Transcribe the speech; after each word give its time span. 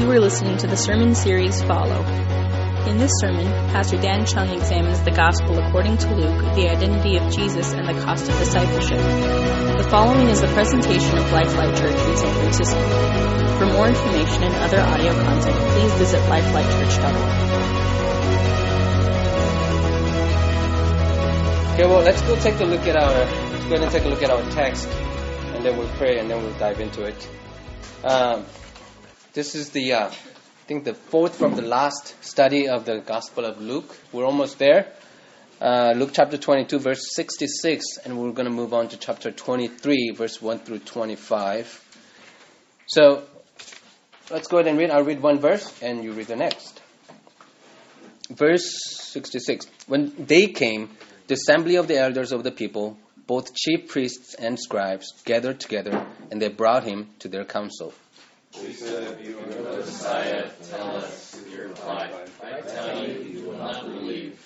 You 0.00 0.10
are 0.12 0.18
listening 0.18 0.56
to 0.56 0.66
the 0.66 0.78
sermon 0.78 1.14
series 1.14 1.60
Follow. 1.60 2.02
In 2.88 2.96
this 2.96 3.12
sermon, 3.20 3.44
Pastor 3.68 4.00
Dan 4.00 4.24
Chung 4.24 4.48
examines 4.48 5.02
the 5.02 5.10
gospel 5.10 5.58
according 5.58 5.98
to 5.98 6.14
Luke, 6.14 6.40
the 6.56 6.70
identity 6.70 7.18
of 7.18 7.30
Jesus, 7.30 7.74
and 7.74 7.86
the 7.86 7.92
cost 8.02 8.26
of 8.26 8.38
discipleship. 8.38 8.96
The 8.96 9.86
following 9.90 10.30
is 10.30 10.42
a 10.42 10.48
presentation 10.48 11.18
of 11.18 11.30
Lifelight 11.30 11.76
Church 11.76 12.00
in 12.00 12.16
San 12.16 12.34
Francisco. 12.34 12.80
For 13.58 13.66
more 13.66 13.88
information 13.88 14.44
and 14.44 14.54
other 14.54 14.80
audio 14.80 15.12
content, 15.12 15.56
please 15.74 15.92
visit 15.92 16.20
lifelightchurch.org. 16.22 17.14
Okay, 21.74 21.86
well, 21.86 22.02
let's 22.02 22.22
go 22.22 22.36
take 22.36 22.58
a 22.60 22.64
look 22.64 22.86
at 22.86 22.96
our. 22.96 23.26
Let's 23.52 23.64
go 23.66 23.74
ahead 23.74 23.82
and 23.82 23.92
take 23.92 24.04
a 24.04 24.08
look 24.08 24.22
at 24.22 24.30
our 24.30 24.50
text, 24.52 24.88
and 24.88 25.62
then 25.62 25.76
we'll 25.76 25.92
pray, 25.98 26.18
and 26.18 26.30
then 26.30 26.42
we'll 26.42 26.54
dive 26.54 26.80
into 26.80 27.04
it. 27.04 27.28
Um, 28.02 28.46
this 29.32 29.54
is 29.54 29.70
the, 29.70 29.92
uh, 29.92 30.08
I 30.08 30.14
think, 30.66 30.84
the 30.84 30.94
fourth 30.94 31.36
from 31.36 31.54
the 31.54 31.62
last 31.62 32.14
study 32.24 32.68
of 32.68 32.84
the 32.84 32.98
Gospel 32.98 33.44
of 33.44 33.60
Luke. 33.60 33.96
We're 34.12 34.24
almost 34.24 34.58
there. 34.58 34.92
Uh, 35.60 35.92
Luke 35.94 36.10
chapter 36.12 36.36
22, 36.36 36.78
verse 36.78 37.14
66, 37.14 37.98
and 38.04 38.18
we're 38.18 38.32
going 38.32 38.48
to 38.48 38.54
move 38.54 38.74
on 38.74 38.88
to 38.88 38.96
chapter 38.96 39.30
23, 39.30 40.12
verse 40.16 40.42
1 40.42 40.60
through 40.60 40.80
25. 40.80 41.84
So, 42.86 43.24
let's 44.30 44.48
go 44.48 44.58
ahead 44.58 44.68
and 44.68 44.78
read. 44.78 44.90
I'll 44.90 45.04
read 45.04 45.22
one 45.22 45.38
verse, 45.38 45.80
and 45.80 46.02
you 46.02 46.12
read 46.12 46.26
the 46.26 46.36
next. 46.36 46.80
Verse 48.30 48.80
66. 49.12 49.66
When 49.86 50.12
they 50.18 50.48
came, 50.48 50.90
the 51.28 51.34
assembly 51.34 51.76
of 51.76 51.86
the 51.86 51.98
elders 51.98 52.32
of 52.32 52.42
the 52.42 52.50
people, 52.50 52.96
both 53.26 53.54
chief 53.54 53.88
priests 53.88 54.34
and 54.34 54.58
scribes, 54.58 55.12
gathered 55.24 55.60
together, 55.60 56.04
and 56.32 56.42
they 56.42 56.48
brought 56.48 56.82
him 56.82 57.10
to 57.20 57.28
their 57.28 57.44
council. 57.44 57.92
We 58.58 58.72
said, 58.72 59.20
if 59.20 59.26
you 59.26 59.38
are 59.38 59.46
the 59.46 59.76
Messiah, 59.78 60.50
tell 60.70 60.96
us, 60.96 61.40
he 61.48 61.56
replied. 61.56 62.12
I 62.42 62.60
tell 62.60 63.06
you, 63.06 63.20
you 63.20 63.48
will 63.48 63.58
not 63.58 63.84
believe. 63.84 64.44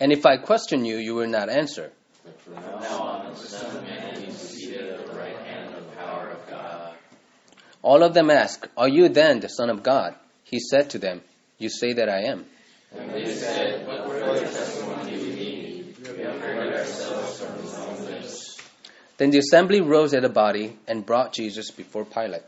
And 0.00 0.10
if 0.10 0.24
I 0.24 0.38
question 0.38 0.84
you, 0.84 0.96
you 0.96 1.14
will 1.14 1.28
not 1.28 1.50
answer. 1.50 1.92
But 2.24 2.40
from 2.40 2.54
now 2.54 3.02
on, 3.02 3.30
the 3.30 3.36
Son 3.36 3.76
of 3.76 3.82
Man 3.82 4.22
is 4.22 4.36
seated 4.36 4.88
at 4.88 5.06
the 5.06 5.12
right 5.12 5.36
hand 5.36 5.74
of 5.74 5.84
the 5.84 5.96
power 5.96 6.30
of 6.30 6.50
God. 6.50 6.94
All 7.82 8.02
of 8.02 8.14
them 8.14 8.30
asked, 8.30 8.66
Are 8.76 8.88
you 8.88 9.10
then 9.10 9.40
the 9.40 9.48
Son 9.48 9.68
of 9.68 9.82
God? 9.82 10.14
He 10.44 10.58
said 10.58 10.90
to 10.90 10.98
them, 10.98 11.20
You 11.58 11.68
say 11.68 11.92
that 11.92 12.08
I 12.08 12.22
am. 12.22 12.46
And 12.96 13.10
they 13.10 13.34
said, 13.34 13.86
What 13.86 14.08
further 14.08 14.40
testimony 14.40 15.10
do 15.10 15.20
we 15.20 15.34
need? 15.34 15.96
We 15.98 16.22
have 16.22 16.40
heard 16.40 16.74
ourselves 16.74 17.40
from 17.40 17.62
his 17.62 17.74
own 17.74 18.06
lips. 18.06 18.58
Then 19.18 19.30
the 19.30 19.38
assembly 19.38 19.82
rose 19.82 20.14
at 20.14 20.24
a 20.24 20.30
body 20.30 20.78
and 20.88 21.04
brought 21.04 21.34
Jesus 21.34 21.70
before 21.70 22.06
Pilate. 22.06 22.42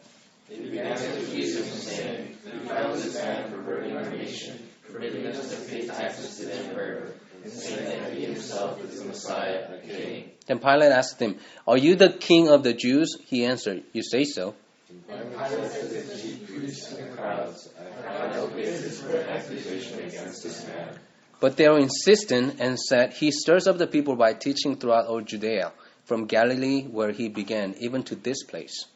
They 0.49 0.59
began 0.59 0.97
to 0.97 1.23
accuse 1.23 1.57
him, 1.57 1.65
saying, 1.65 2.37
We 2.45 2.69
found 2.69 2.95
this 2.95 3.15
man 3.21 3.51
perverting 3.51 3.97
our 3.97 4.11
nation, 4.11 4.69
forbidding 4.83 5.27
us 5.27 5.51
to 5.51 5.69
pay 5.69 5.87
taxes 5.87 6.39
to 6.39 6.47
the 6.47 6.55
emperor, 6.55 7.15
and 7.43 7.53
saying 7.53 8.01
that 8.01 8.13
he 8.13 8.27
himself 8.27 8.81
is 8.85 9.01
the 9.01 9.07
Messiah, 9.07 9.69
the 9.71 9.79
king. 9.79 10.31
Then 10.47 10.61
Pilate 10.61 10.93
asked 10.93 11.21
him, 11.21 11.39
Are 11.67 11.77
you 11.77 11.97
the 11.97 12.11
king 12.11 12.49
of 12.49 12.63
the 12.63 12.75
Jews? 12.75 13.17
He 13.25 13.45
answered, 13.45 13.83
You 13.93 14.05
say 14.05 14.23
so. 14.23 14.55
And 14.89 15.05
Pilate 15.33 15.73
said 15.73 15.91
to 15.91 15.95
the 16.01 16.17
chief 16.17 16.47
priests 16.47 16.93
and 16.93 17.11
the 17.11 17.17
crowds, 17.17 17.69
I 17.81 18.09
have 18.09 18.37
no 18.37 18.47
basis 18.47 19.01
for 19.01 19.17
an 19.17 19.29
accusation 19.29 19.99
against 19.99 20.45
this 20.45 20.65
man. 20.69 20.97
But 21.41 21.57
they 21.57 21.69
were 21.69 21.81
insistent 21.81 22.61
and 22.61 22.79
said, 22.79 23.15
He 23.15 23.33
stirs 23.33 23.67
up 23.67 23.79
the 23.79 23.89
people 23.89 24.15
by 24.15 24.35
teaching 24.35 24.77
throughout 24.77 25.07
all 25.07 25.23
Judea, 25.23 25.73
from 26.05 26.27
Galilee 26.27 26.85
where 26.85 27.11
he 27.11 27.29
began, 27.29 27.75
even 27.81 28.05
to 28.05 28.15
this 28.15 28.45
place. 28.45 28.87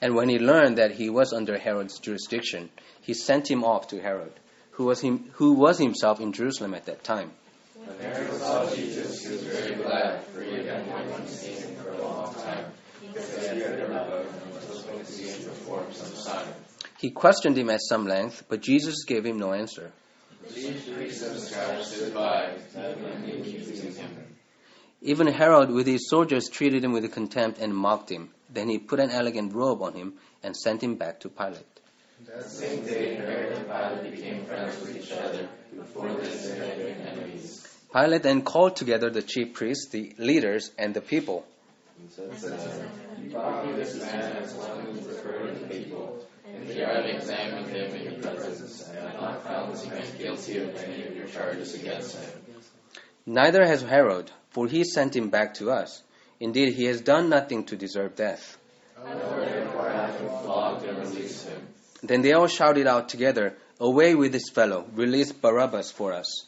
And 0.00 0.14
when 0.14 0.28
he 0.28 0.38
learned 0.38 0.78
that 0.78 0.92
he 0.92 1.10
was 1.10 1.32
under 1.32 1.58
Herod's 1.58 1.98
jurisdiction, 1.98 2.70
he 3.02 3.12
sent 3.14 3.50
him 3.50 3.62
off 3.62 3.88
to 3.88 4.00
Herod, 4.00 4.32
who 4.72 4.84
was, 4.84 5.00
him, 5.00 5.30
who 5.34 5.54
was 5.54 5.78
himself 5.78 6.20
in 6.20 6.32
Jerusalem 6.32 6.74
at 6.74 6.86
that 6.86 7.04
time. 7.04 7.32
When 7.74 7.98
Herod 7.98 8.32
saw 8.40 8.74
Jesus, 8.74 9.26
he 9.26 9.32
was 9.32 9.42
very 9.42 9.74
glad, 9.74 10.24
for 10.26 10.40
he 10.42 10.56
had 10.56 10.64
been 10.64 10.88
wanting 10.88 11.26
to 11.26 11.32
see 11.32 11.52
him 11.52 11.76
for 11.76 11.90
a 11.90 12.02
long 12.02 12.34
time, 12.34 12.64
because 13.00 13.36
he 13.36 13.46
had 13.46 13.58
heard 13.58 13.80
about 13.90 14.08
him 14.08 14.28
and 14.44 14.54
was 14.54 14.84
hoping 14.84 15.00
to 15.00 15.04
see 15.04 15.28
him 15.28 15.44
perform 15.48 15.92
some 15.92 16.14
sign. 16.14 16.54
He 16.98 17.10
questioned 17.10 17.58
him 17.58 17.68
at 17.70 17.80
some 17.82 18.06
length, 18.06 18.44
but 18.48 18.62
Jesus 18.62 19.04
gave 19.04 19.26
him 19.26 19.38
no 19.38 19.52
answer. 19.52 19.92
The 20.46 20.54
chief 20.54 20.94
priests 20.94 21.22
and 21.22 21.38
scribes 21.38 21.94
stood 21.94 22.14
by, 22.14 22.54
accusing 22.74 23.76
him. 23.76 23.77
Even 25.00 25.28
Herod 25.28 25.70
with 25.70 25.86
his 25.86 26.08
soldiers 26.08 26.48
treated 26.48 26.82
him 26.82 26.92
with 26.92 27.10
contempt 27.12 27.60
and 27.60 27.72
mocked 27.74 28.10
him. 28.10 28.30
Then 28.50 28.68
he 28.68 28.78
put 28.78 28.98
an 28.98 29.10
elegant 29.10 29.54
robe 29.54 29.80
on 29.80 29.94
him 29.94 30.14
and 30.42 30.56
sent 30.56 30.82
him 30.82 30.96
back 30.96 31.20
to 31.20 31.28
Pilate. 31.28 31.64
That 32.26 32.50
same 32.50 32.84
day, 32.84 33.14
Herod 33.14 33.52
and 33.52 33.66
Pilate 33.66 34.16
became 34.16 34.44
friends 34.44 34.80
with 34.80 34.96
each 34.96 35.12
other. 35.12 35.48
Before 35.72 36.08
this, 36.14 36.48
they 36.48 36.58
had 36.58 36.78
been 36.78 37.06
enemies. 37.06 37.64
Pilate 37.92 38.24
then 38.24 38.42
called 38.42 38.74
together 38.74 39.08
the 39.08 39.22
chief 39.22 39.54
priests, 39.54 39.88
the 39.90 40.14
leaders, 40.18 40.72
and 40.76 40.94
the 40.94 41.00
people. 41.00 41.46
He 42.02 42.08
said 42.08 42.52
uh, 42.52 43.22
You 43.22 43.30
brought 43.30 43.66
me 43.66 43.74
this 43.74 44.00
man 44.00 44.36
as 44.42 44.52
one 44.54 44.80
who 44.80 44.94
the 44.94 45.66
people. 45.68 46.26
And 46.44 46.66
here 46.66 46.86
I've 46.86 47.06
examined 47.06 47.68
him 47.68 47.94
in 47.94 48.02
your 48.04 48.20
presence, 48.20 48.88
and 48.88 48.98
have 48.98 49.20
not 49.20 49.44
found 49.44 49.74
this 49.74 49.86
man 49.86 50.04
guilty 50.18 50.58
of 50.58 50.74
any 50.76 51.06
of 51.06 51.14
your 51.14 51.28
charges 51.28 51.74
against 51.74 52.16
him. 52.16 52.40
Neither 53.26 53.64
has 53.64 53.82
Herod, 53.82 54.30
for 54.50 54.66
he 54.66 54.84
sent 54.84 55.14
him 55.14 55.30
back 55.30 55.54
to 55.54 55.70
us. 55.70 56.02
Indeed, 56.40 56.74
he 56.74 56.84
has 56.84 57.00
done 57.00 57.28
nothing 57.28 57.64
to 57.64 57.76
deserve 57.76 58.16
death. 58.16 58.56
Then 62.02 62.22
they 62.22 62.32
all 62.32 62.46
shouted 62.46 62.86
out 62.86 63.08
together, 63.08 63.56
Away 63.80 64.14
with 64.14 64.32
this 64.32 64.48
fellow! 64.48 64.86
Release 64.94 65.32
Barabbas 65.32 65.90
for 65.90 66.12
us. 66.12 66.46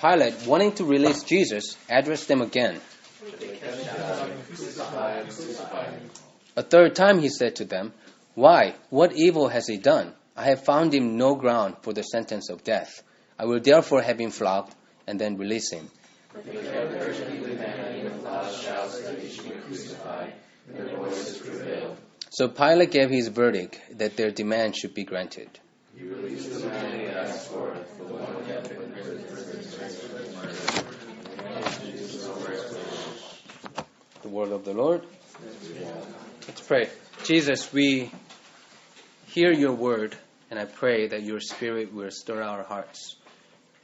Pilate, 0.00 0.46
wanting 0.46 0.72
to 0.72 0.84
release 0.84 1.22
Jesus, 1.24 1.76
addressed 1.88 2.28
them 2.28 2.40
again. 2.42 2.80
A 6.56 6.62
third 6.62 6.94
time 6.94 7.18
he 7.18 7.28
said 7.28 7.56
to 7.56 7.64
them, 7.64 7.92
Why? 8.34 8.74
What 8.90 9.12
evil 9.16 9.48
has 9.48 9.66
he 9.66 9.76
done? 9.76 10.14
I 10.38 10.44
have 10.50 10.62
found 10.64 10.94
him 10.94 11.16
no 11.16 11.34
ground 11.34 11.78
for 11.82 11.92
the 11.92 12.02
sentence 12.02 12.48
of 12.48 12.62
death. 12.62 13.02
I 13.36 13.44
will 13.44 13.58
therefore 13.58 14.02
have 14.02 14.20
him 14.20 14.30
flogged 14.30 14.72
and 15.04 15.20
then 15.20 15.36
release 15.36 15.72
him. 15.72 15.90
So 22.30 22.46
Pilate 22.46 22.92
gave 22.92 23.10
his 23.10 23.26
verdict 23.26 23.80
that 23.98 24.16
their 24.16 24.30
demand 24.30 24.76
should 24.76 24.94
be 24.94 25.02
granted. 25.02 25.50
The 34.22 34.28
word 34.28 34.52
of 34.52 34.64
the 34.64 34.72
Lord. 34.72 35.02
Let's 36.46 36.60
pray. 36.60 36.88
Jesus, 37.24 37.72
we 37.72 38.12
hear 39.26 39.52
your 39.52 39.72
word, 39.72 40.16
and 40.50 40.58
I 40.58 40.64
pray 40.64 41.08
that 41.08 41.22
your 41.22 41.40
spirit 41.40 41.92
will 41.92 42.10
stir 42.10 42.42
our 42.42 42.62
hearts 42.62 43.16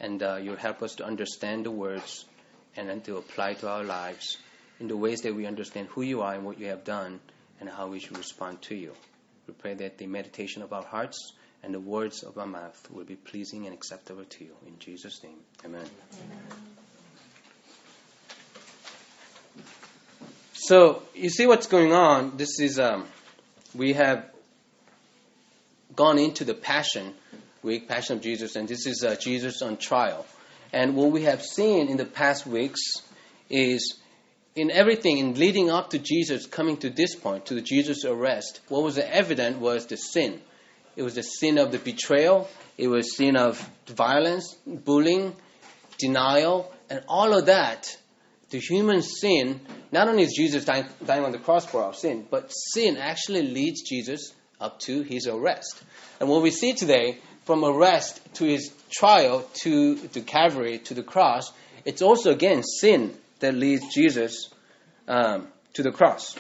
and 0.00 0.22
uh, 0.22 0.36
you'll 0.36 0.56
help 0.56 0.82
us 0.82 0.96
to 0.96 1.04
understand 1.04 1.66
the 1.66 1.70
words 1.70 2.24
and 2.76 2.88
then 2.88 3.00
to 3.02 3.16
apply 3.16 3.54
to 3.54 3.68
our 3.68 3.84
lives 3.84 4.38
in 4.80 4.88
the 4.88 4.96
ways 4.96 5.22
that 5.22 5.34
we 5.34 5.46
understand 5.46 5.88
who 5.88 6.02
you 6.02 6.22
are 6.22 6.34
and 6.34 6.44
what 6.44 6.58
you 6.58 6.66
have 6.66 6.84
done 6.84 7.20
and 7.60 7.68
how 7.68 7.88
we 7.88 8.00
should 8.00 8.16
respond 8.16 8.60
to 8.62 8.74
you. 8.74 8.92
We 9.46 9.54
pray 9.54 9.74
that 9.74 9.98
the 9.98 10.06
meditation 10.06 10.62
of 10.62 10.72
our 10.72 10.84
hearts 10.84 11.32
and 11.62 11.72
the 11.72 11.80
words 11.80 12.22
of 12.22 12.38
our 12.38 12.46
mouth 12.46 12.88
will 12.90 13.04
be 13.04 13.16
pleasing 13.16 13.66
and 13.66 13.74
acceptable 13.74 14.24
to 14.24 14.44
you. 14.44 14.54
In 14.66 14.78
Jesus' 14.78 15.22
name, 15.22 15.38
amen. 15.64 15.86
So, 20.52 21.02
you 21.14 21.28
see 21.28 21.46
what's 21.46 21.66
going 21.66 21.92
on? 21.92 22.36
This 22.36 22.58
is, 22.58 22.78
um, 22.78 23.06
we 23.74 23.92
have 23.92 24.33
gone 25.96 26.18
into 26.18 26.44
the 26.44 26.54
Passion 26.54 27.14
Week, 27.62 27.88
Passion 27.88 28.16
of 28.16 28.22
Jesus, 28.22 28.56
and 28.56 28.68
this 28.68 28.86
is 28.86 29.04
uh, 29.04 29.16
Jesus 29.16 29.62
on 29.62 29.76
trial. 29.76 30.26
And 30.72 30.96
what 30.96 31.12
we 31.12 31.22
have 31.22 31.42
seen 31.42 31.88
in 31.88 31.96
the 31.96 32.04
past 32.04 32.46
weeks 32.46 32.80
is 33.48 33.96
in 34.54 34.70
everything, 34.70 35.18
in 35.18 35.34
leading 35.34 35.70
up 35.70 35.90
to 35.90 35.98
Jesus 35.98 36.46
coming 36.46 36.76
to 36.78 36.90
this 36.90 37.14
point, 37.14 37.46
to 37.46 37.54
the 37.54 37.62
Jesus 37.62 38.04
arrest, 38.04 38.60
what 38.68 38.82
was 38.82 38.98
evident 38.98 39.58
was 39.58 39.86
the 39.86 39.96
sin. 39.96 40.40
It 40.96 41.02
was 41.02 41.14
the 41.14 41.22
sin 41.22 41.58
of 41.58 41.72
the 41.72 41.78
betrayal, 41.78 42.48
it 42.78 42.88
was 42.88 43.16
sin 43.16 43.36
of 43.36 43.58
violence, 43.86 44.54
bullying, 44.66 45.34
denial, 45.98 46.72
and 46.90 47.02
all 47.08 47.36
of 47.36 47.46
that. 47.46 47.96
The 48.50 48.60
human 48.60 49.02
sin, 49.02 49.60
not 49.90 50.06
only 50.06 50.22
is 50.22 50.34
Jesus 50.36 50.64
dying, 50.64 50.86
dying 51.04 51.24
on 51.24 51.32
the 51.32 51.38
cross 51.38 51.66
for 51.66 51.82
our 51.82 51.94
sin, 51.94 52.26
but 52.30 52.48
sin 52.50 52.96
actually 52.96 53.42
leads 53.42 53.82
Jesus 53.82 54.32
up 54.64 54.80
to 54.80 55.02
his 55.02 55.26
arrest. 55.26 55.82
And 56.18 56.28
what 56.28 56.42
we 56.42 56.50
see 56.50 56.72
today, 56.72 57.18
from 57.44 57.64
arrest 57.64 58.20
to 58.34 58.44
his 58.44 58.72
trial 58.90 59.46
to 59.62 59.94
the 59.96 60.22
Calvary 60.22 60.78
to 60.78 60.94
the 60.94 61.02
cross, 61.02 61.52
it's 61.84 62.00
also 62.00 62.30
again 62.32 62.62
sin 62.62 63.14
that 63.40 63.54
leads 63.54 63.94
Jesus 63.94 64.48
um, 65.06 65.48
to 65.74 65.82
the 65.82 65.92
cross. 65.92 66.34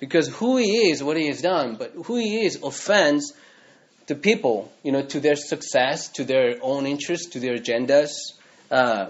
Because 0.00 0.28
who 0.28 0.56
he 0.56 0.90
is, 0.90 1.02
what 1.02 1.16
he 1.16 1.28
has 1.28 1.40
done, 1.40 1.76
but 1.76 1.92
who 2.06 2.16
he 2.16 2.44
is 2.44 2.58
offends 2.62 3.32
the 4.06 4.14
people, 4.14 4.72
you 4.82 4.92
know, 4.92 5.02
to 5.02 5.20
their 5.20 5.36
success, 5.36 6.08
to 6.08 6.24
their 6.24 6.56
own 6.60 6.86
interests, 6.86 7.30
to 7.30 7.40
their 7.40 7.56
agendas, 7.56 8.10
uh, 8.70 9.06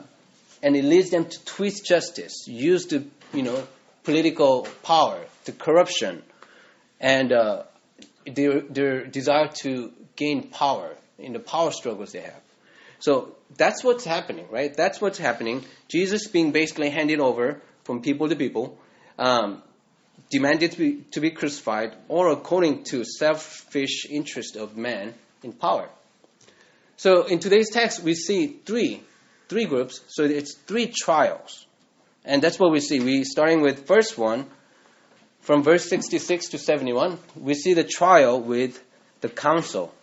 and 0.63 0.77
it 0.77 0.85
leads 0.85 1.11
them 1.11 1.25
to 1.25 1.45
twist 1.45 1.85
justice, 1.85 2.47
use 2.47 2.87
the, 2.87 3.05
you 3.33 3.43
know, 3.43 3.67
political 4.05 4.69
power, 4.83 5.19
the 5.47 5.53
corruption, 5.53 6.23
and 7.01 7.33
uh, 7.33 7.65
their, 8.27 8.61
their 8.61 9.07
desire 9.07 9.49
to 9.63 9.93
gain 10.17 10.49
power 10.49 10.97
in 11.19 11.33
the 11.33 11.39
power 11.39 11.71
struggles 11.71 12.13
they 12.13 12.21
have. 12.21 12.41
So 12.99 13.37
that's 13.57 13.85
what's 13.85 14.05
happening, 14.05 14.47
right? 14.51 14.75
That's 14.75 15.01
what's 15.01 15.19
happening. 15.19 15.65
Jesus 15.89 16.29
being 16.29 16.53
basically 16.53 16.91
handed 16.91 17.21
over 17.21 17.61
from 17.85 18.01
people 18.01 18.29
to 18.29 18.37
people, 18.37 18.79
um, 19.19 19.63
demanded 20.31 20.73
to 20.73 20.79
be, 20.79 21.05
to 21.13 21.21
be 21.21 21.31
crucified, 21.31 21.95
or 22.09 22.29
according 22.29 22.85
to 22.85 23.05
selfish 23.05 24.07
interest 24.09 24.57
of 24.57 24.77
man 24.77 25.15
in 25.43 25.53
power. 25.53 25.89
So 26.97 27.27
in 27.27 27.41
today's 27.41 27.71
text, 27.71 28.03
we 28.03 28.15
see 28.15 28.47
three, 28.65 29.03
three 29.49 29.67
groups. 29.67 30.01
So 30.09 30.25
it's 30.25 30.55
three 30.55 30.87
trials, 30.87 31.67
and 32.25 32.41
that's 32.41 32.59
what 32.59 32.73
we 32.73 32.81
see. 32.81 33.01
We 33.01 33.25
starting 33.25 33.61
with 33.61 33.87
first 33.87 34.17
one, 34.17 34.47
from 35.45 35.63
verse 35.63 35.89
66 35.91 36.49
to 36.49 36.59
71, 36.59 37.19
we 37.37 37.53
see 37.53 37.75
the 37.75 37.85
trial 37.85 38.41
with 38.41 38.83
the 39.21 39.29
council. 39.29 39.95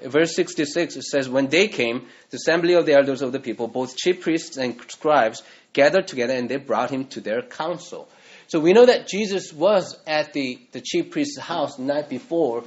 Verse 0.00 0.36
66 0.36 0.94
it 0.94 1.02
says, 1.02 1.28
When 1.28 1.48
they 1.48 1.66
came, 1.66 2.06
the 2.30 2.36
assembly 2.36 2.74
of 2.74 2.86
the 2.86 2.94
elders 2.94 3.20
of 3.20 3.32
the 3.32 3.40
people, 3.40 3.66
both 3.66 3.96
chief 3.96 4.20
priests 4.20 4.56
and 4.56 4.80
scribes, 4.88 5.42
gathered 5.72 6.06
together 6.06 6.34
and 6.34 6.48
they 6.48 6.58
brought 6.58 6.90
him 6.90 7.06
to 7.06 7.20
their 7.20 7.42
council. 7.42 8.08
So 8.46 8.60
we 8.60 8.72
know 8.72 8.86
that 8.86 9.08
Jesus 9.08 9.52
was 9.52 9.98
at 10.06 10.32
the, 10.32 10.60
the 10.70 10.80
chief 10.80 11.10
priest's 11.10 11.40
house 11.40 11.74
the 11.74 11.82
night 11.82 12.08
before, 12.08 12.62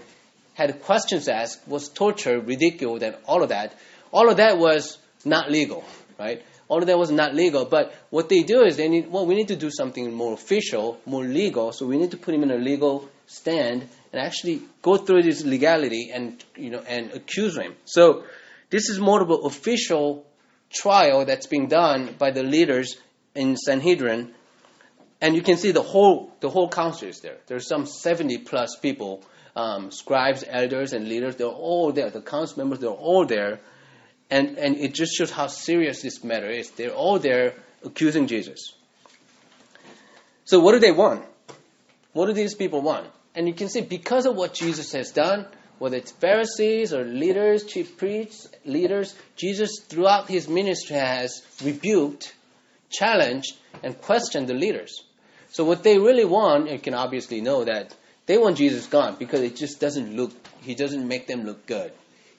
had 0.54 0.82
questions 0.82 1.30
asked, 1.30 1.66
was 1.66 1.88
tortured, 1.88 2.46
ridiculed, 2.46 3.04
and 3.04 3.16
all 3.26 3.42
of 3.42 3.50
that. 3.50 3.74
All 4.12 4.30
of 4.30 4.36
that 4.36 4.58
was 4.58 4.98
not 5.24 5.50
legal, 5.50 5.86
right? 6.20 6.44
All 6.70 6.80
of 6.80 6.88
that 6.88 6.98
was 6.98 7.12
not 7.12 7.34
legal. 7.34 7.66
But 7.66 7.94
what 8.10 8.30
they 8.30 8.44
do 8.44 8.64
is 8.64 8.78
they 8.78 8.90
need, 8.90 9.10
well, 9.10 9.26
we 9.26 9.36
need 9.36 9.48
to 9.50 9.56
do 9.56 9.70
something 9.72 10.14
more 10.14 10.34
official, 10.34 11.00
more 11.06 11.24
legal. 11.24 11.72
So 11.72 11.86
we 11.86 11.98
need 11.98 12.12
to 12.12 12.18
put 12.18 12.34
him 12.34 12.44
in 12.44 12.52
a 12.52 12.58
legal 12.58 13.10
stand 13.28 13.88
and 14.12 14.22
actually 14.22 14.62
go 14.82 14.98
through 14.98 15.22
this 15.22 15.44
legality 15.44 16.12
and 16.14 16.44
you 16.56 16.70
know 16.70 16.80
and 16.80 17.12
accuse 17.12 17.58
him. 17.58 17.76
So 17.86 18.24
this 18.70 18.90
is 18.90 19.00
more 19.00 19.22
of 19.22 19.30
an 19.30 19.40
official 19.44 20.26
trial 20.70 21.26
that's 21.26 21.46
being 21.48 21.68
done 21.68 22.16
by 22.18 22.32
the 22.32 22.44
leaders 22.44 22.98
in 23.36 23.56
Sanhedrin, 23.56 24.34
and 25.22 25.36
you 25.36 25.42
can 25.42 25.58
see 25.58 25.72
the 25.72 25.84
whole 25.84 26.32
the 26.40 26.50
whole 26.50 26.70
council 26.70 27.08
is 27.08 27.20
there. 27.20 27.38
There's 27.48 27.68
some 27.68 27.86
70 27.86 28.40
plus 28.40 28.78
people, 28.82 29.24
um, 29.56 29.92
scribes, 29.92 30.44
elders, 30.48 30.94
and 30.94 31.08
leaders. 31.08 31.36
They're 31.36 31.48
all 31.48 31.92
there. 31.92 32.10
The 32.10 32.22
council 32.22 32.60
members, 32.60 32.80
they're 32.80 32.90
all 32.90 33.26
there, 33.26 33.60
and 34.30 34.58
and 34.58 34.78
it 34.78 34.94
just 34.94 35.14
shows 35.16 35.32
how 35.32 35.48
serious 35.48 36.02
this 36.02 36.24
matter 36.24 36.50
is. 36.50 36.72
They're 36.72 36.92
all 36.94 37.20
there 37.20 37.56
accusing 37.84 38.28
Jesus. 38.28 38.74
So 40.46 40.60
what 40.60 40.74
do 40.74 40.80
they 40.80 40.92
want? 40.92 41.26
What 42.14 42.28
do 42.28 42.34
these 42.34 42.56
people 42.56 42.82
want? 42.82 43.08
And 43.36 43.48
you 43.48 43.54
can 43.54 43.70
see 43.70 43.82
because 43.82 44.26
of 44.26 44.36
what 44.36 44.54
Jesus 44.54 44.94
has 44.94 45.12
done, 45.12 45.46
whether 45.78 45.98
it's 45.98 46.12
Pharisees 46.12 46.94
or 46.94 47.04
leaders, 47.04 47.66
chief 47.66 47.98
priests, 47.98 48.48
leaders, 48.66 49.14
Jesus 49.36 49.82
throughout 49.82 50.28
his 50.28 50.48
ministry 50.48 50.96
has 50.96 51.44
rebuked, 51.64 52.34
challenged, 52.90 53.56
and 53.84 54.02
questioned 54.02 54.48
the 54.48 54.54
leaders. 54.54 55.04
So 55.52 55.64
what 55.64 55.84
they 55.84 56.00
really 56.00 56.26
want, 56.26 56.72
you 56.72 56.80
can 56.80 56.94
obviously 56.94 57.42
know 57.42 57.64
that 57.64 57.96
they 58.26 58.38
want 58.38 58.58
Jesus 58.58 58.88
gone 58.88 59.16
because 59.20 59.42
it 59.42 59.56
just 59.56 59.80
doesn't 59.80 60.16
look, 60.16 60.32
he 60.62 60.76
doesn't 60.76 61.08
make 61.08 61.28
them 61.28 61.46
look 61.46 61.66
good. 61.66 61.92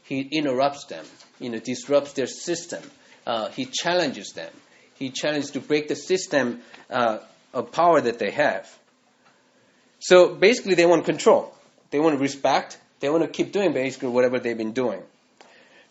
He 0.09 0.23
interrupts 0.23 0.87
them, 0.87 1.05
you 1.39 1.51
know, 1.51 1.59
disrupts 1.59 2.15
their 2.15 2.27
system. 2.27 2.83
Uh, 3.27 3.51
he 3.51 3.67
challenges 3.67 4.33
them. 4.33 4.51
He 4.95 5.11
challenges 5.11 5.51
to 5.51 5.61
break 5.61 5.89
the 5.89 5.97
system 5.97 6.63
uh, 6.89 7.19
of 7.53 7.73
power 7.73 8.01
that 8.01 8.19
they 8.19 8.31
have. 8.31 8.67
So 10.01 10.35
basically, 10.35 10.77
they 10.77 10.87
want 10.87 11.05
control. 11.05 11.55
They 11.91 12.01
want 12.01 12.19
respect. 12.21 12.79
They 13.01 13.11
want 13.11 13.23
to 13.23 13.29
keep 13.29 13.53
doing 13.53 13.75
basically 13.75 14.09
whatever 14.09 14.39
they've 14.39 14.57
been 14.57 14.73
doing. 14.73 15.03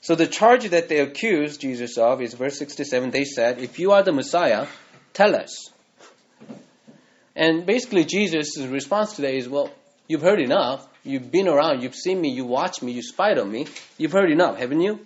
So 0.02 0.16
the 0.16 0.26
charge 0.26 0.68
that 0.70 0.90
they 0.90 1.00
accuse 1.00 1.58
Jesus 1.58 2.00
of 2.00 2.20
is 2.20 2.34
verse 2.34 2.58
67. 2.58 3.12
They 3.12 3.24
said, 3.24 3.60
If 3.60 3.78
you 3.78 3.92
are 3.92 4.02
the 4.02 4.14
Messiah, 4.14 4.66
tell 5.14 5.36
us. 5.36 5.70
And 7.36 7.68
basically, 7.68 8.04
Jesus' 8.06 8.58
response 8.58 9.16
today 9.16 9.38
is, 9.38 9.48
Well, 9.48 9.70
you've 10.08 10.22
heard 10.22 10.40
enough. 10.40 10.88
You've 11.04 11.32
been 11.32 11.48
around. 11.48 11.82
You've 11.82 11.96
seen 11.96 12.20
me. 12.20 12.30
You 12.30 12.46
watched 12.46 12.82
me. 12.82 12.92
You 12.92 13.02
spied 13.02 13.38
on 13.38 13.52
me. 13.52 13.68
You've 13.98 14.12
heard 14.12 14.32
enough, 14.32 14.58
haven't 14.58 14.82
you? 14.82 15.00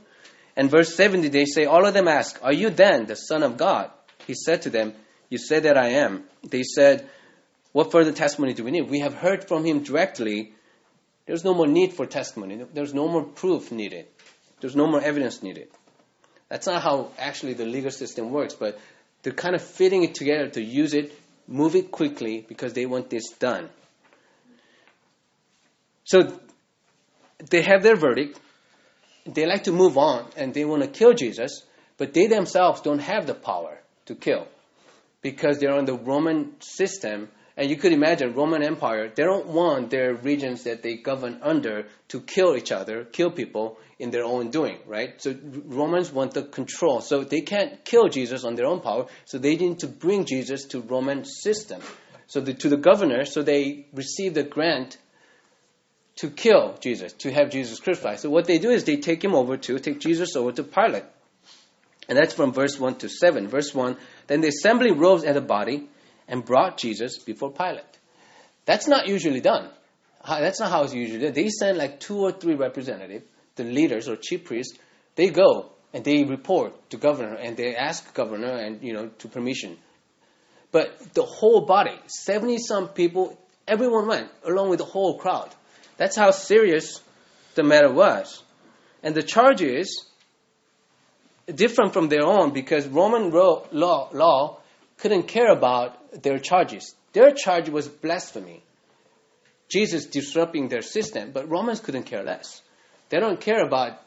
And 0.55 0.69
verse 0.69 0.95
70, 0.95 1.29
they 1.29 1.45
say, 1.45 1.65
All 1.65 1.85
of 1.85 1.93
them 1.93 2.07
ask, 2.07 2.39
Are 2.43 2.53
you 2.53 2.69
then 2.69 3.05
the 3.05 3.15
Son 3.15 3.43
of 3.43 3.57
God? 3.57 3.91
He 4.27 4.33
said 4.33 4.63
to 4.63 4.69
them, 4.69 4.93
You 5.29 5.37
say 5.37 5.59
that 5.59 5.77
I 5.77 5.89
am. 5.89 6.23
They 6.43 6.63
said, 6.63 7.09
what 7.71 7.91
further 7.91 8.11
testimony 8.11 8.53
do 8.53 8.63
we 8.63 8.71
need? 8.71 8.89
We 8.89 8.99
have 8.99 9.13
heard 9.13 9.47
from 9.47 9.63
him 9.63 9.83
directly. 9.83 10.53
There's 11.25 11.43
no 11.43 11.53
more 11.53 11.67
need 11.67 11.93
for 11.93 12.05
testimony. 12.05 12.65
There's 12.73 12.93
no 12.93 13.07
more 13.07 13.23
proof 13.23 13.71
needed. 13.71 14.07
There's 14.59 14.75
no 14.75 14.87
more 14.87 15.01
evidence 15.01 15.41
needed. 15.41 15.69
That's 16.49 16.67
not 16.67 16.83
how 16.83 17.11
actually 17.17 17.53
the 17.53 17.65
legal 17.65 17.91
system 17.91 18.31
works, 18.31 18.55
but 18.55 18.77
they're 19.23 19.31
kind 19.31 19.55
of 19.55 19.61
fitting 19.61 20.03
it 20.03 20.15
together 20.15 20.49
to 20.49 20.61
use 20.61 20.93
it, 20.93 21.17
move 21.47 21.75
it 21.75 21.91
quickly 21.91 22.45
because 22.47 22.73
they 22.73 22.85
want 22.85 23.09
this 23.09 23.29
done. 23.29 23.69
So 26.11 26.29
they 27.49 27.61
have 27.61 27.83
their 27.83 27.95
verdict. 27.95 28.37
They 29.25 29.45
like 29.45 29.63
to 29.63 29.71
move 29.71 29.97
on 29.97 30.27
and 30.35 30.53
they 30.53 30.65
want 30.65 30.83
to 30.83 30.89
kill 30.89 31.13
Jesus, 31.13 31.63
but 31.97 32.13
they 32.13 32.27
themselves 32.27 32.81
don't 32.81 32.99
have 32.99 33.27
the 33.27 33.33
power 33.33 33.79
to 34.07 34.15
kill 34.15 34.45
because 35.21 35.59
they're 35.59 35.73
on 35.73 35.85
the 35.85 35.93
Roman 35.93 36.59
system 36.59 37.29
and 37.55 37.69
you 37.69 37.77
could 37.77 37.93
imagine 37.93 38.33
Roman 38.33 38.61
Empire, 38.61 39.09
they 39.15 39.23
don't 39.23 39.47
want 39.47 39.89
their 39.89 40.13
regions 40.13 40.63
that 40.63 40.83
they 40.83 40.95
govern 40.97 41.39
under 41.41 41.85
to 42.09 42.19
kill 42.19 42.57
each 42.57 42.73
other, 42.73 43.05
kill 43.05 43.31
people 43.31 43.77
in 43.97 44.09
their 44.11 44.25
own 44.25 44.49
doing, 44.49 44.79
right? 44.87 45.21
So 45.21 45.33
Romans 45.65 46.11
want 46.11 46.33
the 46.33 46.43
control. 46.43 46.99
So 46.99 47.23
they 47.23 47.41
can't 47.41 47.85
kill 47.85 48.09
Jesus 48.09 48.43
on 48.43 48.55
their 48.55 48.65
own 48.65 48.81
power, 48.81 49.05
so 49.23 49.37
they 49.37 49.55
need 49.55 49.79
to 49.79 49.87
bring 49.87 50.25
Jesus 50.25 50.65
to 50.71 50.81
Roman 50.81 51.23
system. 51.23 51.81
So 52.27 52.41
the, 52.41 52.53
to 52.55 52.67
the 52.67 52.77
governor, 52.77 53.23
so 53.23 53.43
they 53.43 53.85
receive 53.93 54.33
the 54.33 54.43
grant 54.43 54.97
to 56.17 56.29
kill 56.29 56.77
Jesus, 56.79 57.13
to 57.13 57.31
have 57.31 57.49
Jesus 57.49 57.79
crucified. 57.79 58.19
So 58.19 58.29
what 58.29 58.45
they 58.45 58.59
do 58.59 58.69
is 58.69 58.83
they 58.83 58.97
take 58.97 59.23
him 59.23 59.33
over 59.33 59.57
to, 59.57 59.79
take 59.79 59.99
Jesus 59.99 60.35
over 60.35 60.51
to 60.51 60.63
Pilate. 60.63 61.05
And 62.09 62.17
that's 62.17 62.33
from 62.33 62.51
verse 62.51 62.79
1 62.79 62.95
to 62.95 63.09
7. 63.09 63.47
Verse 63.47 63.73
1, 63.73 63.97
then 64.27 64.41
the 64.41 64.49
assembly 64.49 64.91
rose 64.91 65.23
at 65.23 65.35
the 65.35 65.41
body 65.41 65.87
and 66.27 66.43
brought 66.43 66.77
Jesus 66.77 67.19
before 67.19 67.51
Pilate. 67.51 67.85
That's 68.65 68.87
not 68.87 69.07
usually 69.07 69.41
done. 69.41 69.69
That's 70.27 70.59
not 70.59 70.69
how 70.69 70.83
it's 70.83 70.93
usually 70.93 71.19
done. 71.19 71.33
They 71.33 71.49
send 71.49 71.77
like 71.77 71.99
two 71.99 72.19
or 72.19 72.31
three 72.31 72.55
representatives, 72.55 73.25
the 73.55 73.63
leaders 73.63 74.07
or 74.07 74.15
chief 74.15 74.45
priests. 74.45 74.77
They 75.15 75.29
go 75.29 75.71
and 75.93 76.03
they 76.03 76.23
report 76.23 76.89
to 76.91 76.97
governor 76.97 77.35
and 77.35 77.57
they 77.57 77.75
ask 77.75 78.13
governor 78.13 78.55
and 78.57 78.81
you 78.83 78.93
know 78.93 79.07
to 79.07 79.27
permission. 79.27 79.77
But 80.71 81.13
the 81.13 81.23
whole 81.23 81.65
body, 81.65 81.97
seventy 82.07 82.59
some 82.59 82.89
people, 82.89 83.37
everyone 83.67 84.07
went 84.07 84.29
along 84.45 84.69
with 84.69 84.79
the 84.79 84.85
whole 84.85 85.17
crowd. 85.17 85.53
That's 86.01 86.15
how 86.15 86.31
serious 86.31 86.99
the 87.53 87.61
matter 87.61 87.93
was. 87.93 88.41
And 89.03 89.13
the 89.13 89.21
charge 89.21 89.61
is 89.61 90.03
different 91.45 91.93
from 91.93 92.09
their 92.09 92.25
own 92.25 92.53
because 92.53 92.87
Roman 92.87 93.29
law, 93.29 94.09
law 94.11 94.57
couldn't 94.97 95.27
care 95.27 95.51
about 95.51 96.23
their 96.23 96.39
charges. 96.39 96.95
Their 97.13 97.29
charge 97.33 97.69
was 97.69 97.87
blasphemy. 97.87 98.63
Jesus 99.69 100.07
disrupting 100.07 100.69
their 100.69 100.81
system, 100.81 101.33
but 101.33 101.47
Romans 101.47 101.81
couldn't 101.81 102.05
care 102.05 102.23
less. 102.23 102.63
They 103.09 103.19
don't 103.19 103.39
care 103.39 103.63
about 103.63 104.01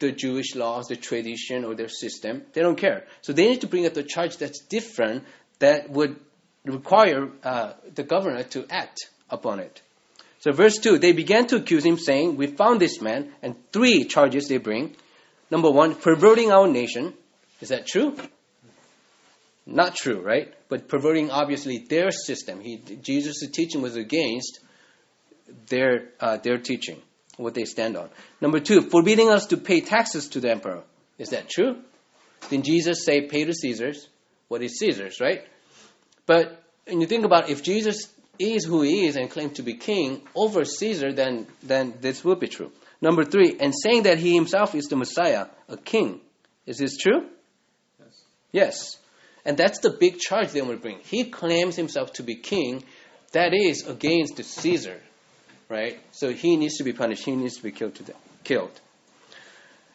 the 0.00 0.10
Jewish 0.10 0.56
laws, 0.56 0.88
the 0.88 0.96
tradition, 0.96 1.64
or 1.64 1.76
their 1.76 1.88
system. 1.88 2.42
They 2.54 2.62
don't 2.62 2.76
care. 2.76 3.04
So 3.20 3.32
they 3.32 3.46
need 3.46 3.60
to 3.60 3.68
bring 3.68 3.86
up 3.86 3.96
a 3.96 4.02
charge 4.02 4.38
that's 4.38 4.62
different 4.62 5.22
that 5.60 5.90
would 5.90 6.16
require 6.64 7.30
uh, 7.44 7.74
the 7.94 8.02
governor 8.02 8.42
to 8.42 8.66
act 8.68 8.98
upon 9.30 9.60
it. 9.60 9.80
So, 10.46 10.52
verse 10.52 10.78
2 10.78 10.98
they 10.98 11.10
began 11.10 11.48
to 11.48 11.56
accuse 11.56 11.84
him, 11.84 11.98
saying, 11.98 12.36
We 12.36 12.46
found 12.46 12.80
this 12.80 13.00
man, 13.00 13.32
and 13.42 13.56
three 13.72 14.04
charges 14.04 14.46
they 14.46 14.58
bring. 14.58 14.94
Number 15.50 15.68
one, 15.68 15.96
perverting 15.96 16.52
our 16.52 16.68
nation. 16.68 17.14
Is 17.60 17.70
that 17.70 17.88
true? 17.88 18.16
Not 19.66 19.96
true, 19.96 20.20
right? 20.20 20.54
But 20.68 20.86
perverting 20.86 21.32
obviously 21.32 21.78
their 21.78 22.12
system. 22.12 22.60
He, 22.60 22.76
Jesus' 22.76 23.44
teaching 23.52 23.82
was 23.82 23.96
against 23.96 24.60
their, 25.66 26.10
uh, 26.20 26.36
their 26.36 26.58
teaching. 26.58 27.02
what 27.38 27.54
they 27.54 27.64
stand 27.64 27.96
on. 27.96 28.08
Number 28.40 28.60
two, 28.60 28.82
forbidding 28.82 29.28
us 29.28 29.46
to 29.46 29.56
pay 29.56 29.80
taxes 29.80 30.28
to 30.28 30.40
the 30.40 30.52
emperor. 30.52 30.84
Is 31.18 31.30
that 31.30 31.48
true? 31.48 31.78
Didn't 32.50 32.66
Jesus 32.66 33.04
say, 33.04 33.22
pay 33.22 33.44
to 33.44 33.52
Caesar's 33.52 34.08
what 34.46 34.62
is 34.62 34.78
Caesar's, 34.78 35.20
right? 35.20 35.42
But 36.24 36.62
when 36.86 37.00
you 37.00 37.08
think 37.08 37.24
about 37.24 37.50
if 37.50 37.64
Jesus 37.64 38.06
is 38.38 38.64
who 38.64 38.82
he 38.82 39.06
is 39.06 39.16
and 39.16 39.30
claims 39.30 39.54
to 39.54 39.62
be 39.62 39.74
king 39.74 40.22
over 40.34 40.64
Caesar, 40.64 41.12
then, 41.12 41.46
then 41.62 41.94
this 42.00 42.24
would 42.24 42.40
be 42.40 42.48
true. 42.48 42.72
Number 43.00 43.24
three, 43.24 43.56
and 43.60 43.74
saying 43.74 44.04
that 44.04 44.18
he 44.18 44.34
himself 44.34 44.74
is 44.74 44.86
the 44.86 44.96
Messiah, 44.96 45.46
a 45.68 45.76
king. 45.76 46.20
Is 46.64 46.78
this 46.78 46.96
true? 46.96 47.26
Yes. 47.98 48.22
Yes. 48.52 48.96
And 49.44 49.56
that's 49.56 49.80
the 49.80 49.90
big 49.90 50.18
charge 50.18 50.52
they 50.52 50.62
will 50.62 50.76
bring. 50.76 50.98
He 51.00 51.24
claims 51.24 51.76
himself 51.76 52.14
to 52.14 52.22
be 52.22 52.36
king. 52.36 52.82
That 53.32 53.52
is 53.52 53.86
against 53.86 54.42
Caesar, 54.42 55.00
right? 55.68 56.00
So 56.12 56.32
he 56.32 56.56
needs 56.56 56.78
to 56.78 56.84
be 56.84 56.92
punished. 56.92 57.24
He 57.24 57.36
needs 57.36 57.56
to 57.56 57.62
be 57.62 57.70
killed. 57.70 58.00
Killed. 58.44 58.80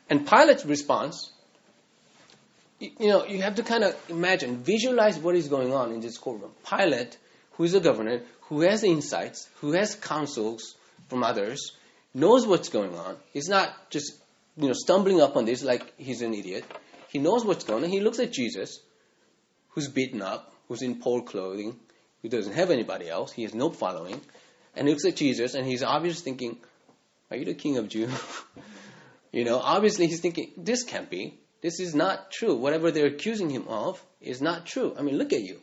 And 0.10 0.28
Pilate's 0.28 0.66
response, 0.66 1.32
you 2.80 3.08
know, 3.08 3.26
you 3.26 3.42
have 3.42 3.56
to 3.56 3.64
kind 3.64 3.84
of 3.84 3.96
imagine, 4.10 4.64
visualize 4.64 5.18
what 5.18 5.36
is 5.36 5.48
going 5.48 5.74
on 5.74 5.92
in 5.92 6.02
this 6.02 6.18
courtroom. 6.18 6.52
Pilate, 6.70 7.18
who 7.52 7.64
is 7.64 7.74
a 7.74 7.80
governor, 7.80 8.22
who 8.42 8.62
has 8.62 8.84
insights, 8.84 9.50
who 9.60 9.74
has 9.74 9.96
counsels 9.96 10.76
from 11.10 11.24
others, 11.24 11.74
knows 12.14 12.48
what's 12.48 12.70
going 12.70 12.96
on. 12.96 13.18
He's 13.34 13.50
not 13.50 13.90
just, 13.90 14.14
you 14.58 14.68
know, 14.68 14.74
stumbling 14.74 15.22
up 15.22 15.36
on 15.36 15.46
this 15.46 15.64
like 15.64 15.94
he's 15.98 16.22
an 16.22 16.34
idiot. 16.34 16.66
He 17.10 17.20
knows 17.20 17.46
what's 17.46 17.64
going 17.64 17.84
on. 17.84 17.90
He 17.90 18.00
looks 18.00 18.20
at 18.20 18.32
Jesus 18.32 18.80
who's 19.70 19.88
beaten 19.88 20.22
up, 20.22 20.54
who's 20.68 20.82
in 20.82 20.96
poor 20.96 21.22
clothing, 21.22 21.78
who 22.22 22.30
doesn't 22.30 22.54
have 22.54 22.72
anybody 22.72 23.10
else, 23.10 23.32
he 23.32 23.44
has 23.44 23.54
no 23.54 23.70
following, 23.70 24.20
and 24.76 24.88
he 24.88 24.94
looks 24.94 25.06
at 25.06 25.16
Jesus 25.16 25.54
and 25.54 25.66
he's 25.66 25.84
obviously 25.84 26.24
thinking, 26.24 26.58
Are 27.30 27.38
you 27.38 27.46
the 27.46 27.54
king 27.54 27.78
of 27.78 27.90
Jews? 27.90 28.12
you 29.32 29.44
know, 29.44 29.60
obviously 29.60 30.08
he's 30.08 30.22
thinking, 30.22 30.52
This 30.58 30.84
can't 30.84 31.10
be. 31.10 31.40
This 31.62 31.80
is 31.80 31.94
not 31.94 32.32
true. 32.32 32.56
Whatever 32.56 32.92
they're 32.92 33.08
accusing 33.08 33.50
him 33.50 33.68
of 33.68 34.04
is 34.20 34.42
not 34.42 34.66
true. 34.66 34.96
I 34.98 35.04
mean, 35.04 35.18
look 35.18 35.32
at 35.32 35.42
you. 35.42 35.60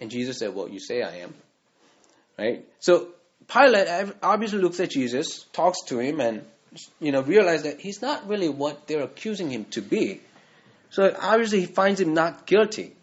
And 0.00 0.10
Jesus 0.10 0.38
said, 0.38 0.54
Well, 0.54 0.68
you 0.68 0.80
say 0.80 1.02
I 1.02 1.18
am. 1.18 1.34
Right? 2.38 2.64
So 2.80 3.08
Pilate 3.48 4.14
obviously 4.22 4.60
looks 4.60 4.78
at 4.80 4.90
Jesus, 4.90 5.44
talks 5.52 5.82
to 5.86 5.98
him, 5.98 6.20
and 6.20 6.44
you 7.00 7.12
know, 7.12 7.22
realizes 7.22 7.64
that 7.64 7.80
he's 7.80 8.02
not 8.02 8.28
really 8.28 8.48
what 8.48 8.86
they're 8.86 9.02
accusing 9.02 9.50
him 9.50 9.64
to 9.66 9.80
be. 9.80 10.20
So 10.90 11.14
obviously 11.20 11.60
he 11.60 11.66
finds 11.66 12.00
him 12.00 12.14
not 12.14 12.46
guilty. 12.46 12.94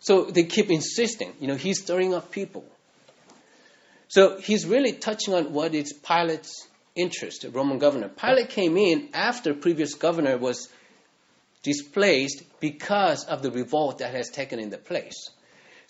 So 0.00 0.24
they 0.24 0.44
keep 0.44 0.70
insisting, 0.70 1.34
you 1.40 1.48
know, 1.48 1.56
he's 1.56 1.82
stirring 1.82 2.14
up 2.14 2.30
people. 2.30 2.64
So 4.08 4.38
he's 4.40 4.66
really 4.66 4.92
touching 4.92 5.34
on 5.34 5.52
what 5.52 5.74
is 5.74 5.92
Pilate's 5.92 6.66
interest, 6.96 7.42
the 7.42 7.50
Roman 7.50 7.78
governor. 7.78 8.08
Pilate 8.08 8.48
came 8.48 8.76
in 8.76 9.10
after 9.12 9.54
previous 9.54 9.94
governor 9.94 10.36
was 10.38 10.68
displaced 11.62 12.42
because 12.60 13.24
of 13.24 13.42
the 13.42 13.50
revolt 13.50 13.98
that 13.98 14.14
has 14.14 14.30
taken 14.30 14.58
in 14.58 14.70
the 14.70 14.78
place. 14.78 15.30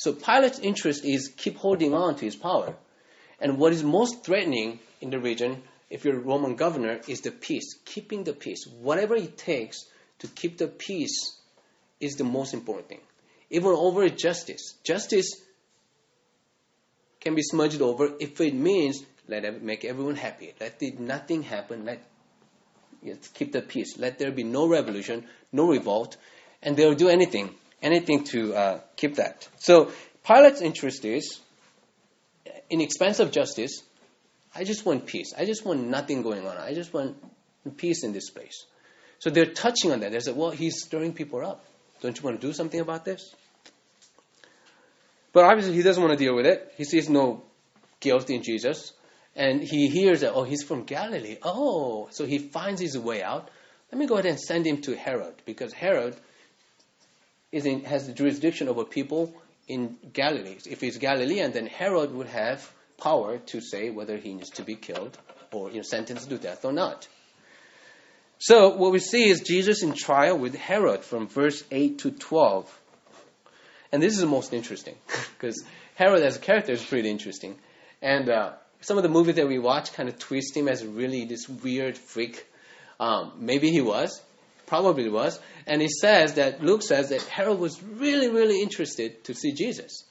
So 0.00 0.14
Pilate's 0.14 0.58
interest 0.58 1.04
is 1.04 1.28
keep 1.36 1.58
holding 1.58 1.92
on 1.94 2.16
to 2.16 2.24
his 2.24 2.36
power. 2.36 2.74
And 3.38 3.58
what 3.58 3.74
is 3.74 3.82
most 3.82 4.24
threatening 4.24 4.80
in 5.02 5.10
the 5.10 5.18
region, 5.18 5.62
if 5.90 6.04
you're 6.04 6.16
a 6.16 6.26
Roman 6.32 6.56
governor, 6.56 7.00
is 7.06 7.20
the 7.20 7.30
peace, 7.30 7.74
keeping 7.84 8.24
the 8.24 8.32
peace. 8.32 8.64
Whatever 8.80 9.14
it 9.14 9.36
takes 9.36 9.84
to 10.20 10.26
keep 10.28 10.56
the 10.56 10.68
peace 10.68 11.36
is 12.00 12.14
the 12.14 12.24
most 12.24 12.54
important 12.54 12.88
thing 12.88 13.00
even 13.50 13.72
over 13.72 14.08
justice. 14.08 14.74
Justice 14.84 15.34
can 17.20 17.34
be 17.34 17.42
smudged 17.42 17.82
over 17.82 18.12
if 18.20 18.40
it 18.40 18.54
means 18.54 19.02
let 19.28 19.62
make 19.62 19.84
everyone 19.84 20.16
happy. 20.16 20.54
Let 20.60 20.80
nothing 20.98 21.42
happen. 21.42 21.84
Let 21.84 22.02
keep 23.34 23.52
the 23.52 23.60
peace. 23.60 23.98
Let 23.98 24.18
there 24.18 24.30
be 24.30 24.44
no 24.44 24.66
revolution, 24.66 25.26
no 25.52 25.68
revolt, 25.68 26.16
and 26.62 26.76
they'll 26.76 26.94
do 26.94 27.08
anything, 27.08 27.54
anything 27.82 28.24
to 28.24 28.54
uh, 28.54 28.80
keep 28.96 29.16
that. 29.16 29.48
So 29.58 29.92
Pilate's 30.24 30.60
interest 30.60 31.04
is 31.04 31.40
in 32.68 32.80
expense 32.80 33.20
of 33.20 33.30
justice. 33.30 33.82
I 34.54 34.64
just 34.64 34.84
want 34.84 35.06
peace. 35.06 35.32
I 35.36 35.44
just 35.44 35.64
want 35.64 35.84
nothing 35.84 36.22
going 36.22 36.46
on. 36.46 36.56
I 36.56 36.74
just 36.74 36.92
want 36.92 37.16
peace 37.76 38.04
in 38.04 38.12
this 38.12 38.30
place. 38.30 38.66
So 39.18 39.30
they're 39.30 39.46
touching 39.46 39.92
on 39.92 40.00
that. 40.00 40.12
They 40.12 40.20
say, 40.20 40.32
well, 40.32 40.50
he's 40.50 40.82
stirring 40.82 41.12
people 41.12 41.44
up. 41.44 41.64
Don't 42.00 42.16
you 42.16 42.24
want 42.24 42.40
to 42.40 42.46
do 42.46 42.52
something 42.52 42.80
about 42.80 43.04
this? 43.04 43.34
But 45.32 45.44
obviously, 45.44 45.74
he 45.74 45.82
doesn't 45.82 46.02
want 46.02 46.18
to 46.18 46.24
deal 46.24 46.34
with 46.34 46.46
it. 46.46 46.72
He 46.76 46.84
sees 46.84 47.08
no 47.08 47.42
guilt 48.00 48.30
in 48.30 48.42
Jesus. 48.42 48.92
And 49.36 49.62
he 49.62 49.88
hears 49.88 50.22
that, 50.22 50.32
oh, 50.32 50.42
he's 50.42 50.62
from 50.64 50.84
Galilee. 50.84 51.36
Oh, 51.42 52.08
so 52.10 52.24
he 52.26 52.38
finds 52.38 52.80
his 52.80 52.98
way 52.98 53.22
out. 53.22 53.48
Let 53.92 53.98
me 53.98 54.06
go 54.06 54.14
ahead 54.14 54.26
and 54.26 54.40
send 54.40 54.66
him 54.66 54.80
to 54.82 54.96
Herod, 54.96 55.34
because 55.44 55.72
Herod 55.72 56.16
is 57.52 57.66
in, 57.66 57.84
has 57.84 58.06
the 58.06 58.12
jurisdiction 58.12 58.68
over 58.68 58.84
people 58.84 59.34
in 59.68 59.96
Galilee. 60.12 60.56
If 60.66 60.80
he's 60.80 60.98
Galilean, 60.98 61.52
then 61.52 61.66
Herod 61.66 62.12
would 62.12 62.28
have 62.28 62.70
power 62.98 63.38
to 63.38 63.60
say 63.60 63.90
whether 63.90 64.16
he 64.16 64.34
needs 64.34 64.50
to 64.50 64.62
be 64.62 64.74
killed 64.74 65.16
or 65.52 65.70
you 65.70 65.76
know, 65.76 65.82
sentenced 65.82 66.28
to 66.30 66.38
death 66.38 66.64
or 66.64 66.72
not. 66.72 67.08
So 68.38 68.76
what 68.76 68.92
we 68.92 69.00
see 69.00 69.28
is 69.28 69.40
Jesus 69.40 69.82
in 69.82 69.92
trial 69.92 70.38
with 70.38 70.54
Herod 70.54 71.04
from 71.04 71.28
verse 71.28 71.62
8 71.70 71.98
to 72.00 72.10
12. 72.10 72.80
And 73.92 74.02
this 74.02 74.14
is 74.14 74.20
the 74.20 74.26
most 74.26 74.54
interesting 74.54 74.94
because 75.38 75.62
Herod 75.94 76.22
as 76.22 76.36
a 76.36 76.40
character 76.40 76.72
is 76.72 76.84
pretty 76.84 77.10
interesting. 77.10 77.58
And 78.00 78.30
uh, 78.30 78.52
some 78.80 78.96
of 78.96 79.02
the 79.02 79.08
movies 79.08 79.34
that 79.36 79.46
we 79.46 79.58
watch 79.58 79.92
kind 79.92 80.08
of 80.08 80.18
twist 80.18 80.56
him 80.56 80.68
as 80.68 80.84
really 80.84 81.26
this 81.26 81.48
weird 81.48 81.98
freak. 81.98 82.46
Um, 82.98 83.32
maybe 83.38 83.70
he 83.70 83.80
was, 83.80 84.22
probably 84.70 85.10
was. 85.10 85.38
And 85.66 85.82
it 85.82 85.90
says 85.90 86.34
that 86.34 86.62
Luke 86.62 86.82
says 86.82 87.10
that 87.10 87.20
Herod 87.22 87.58
was 87.58 87.82
really, 87.82 88.28
really 88.28 88.62
interested 88.62 89.22
to 89.24 89.34
see 89.34 89.52
Jesus. 89.52 90.04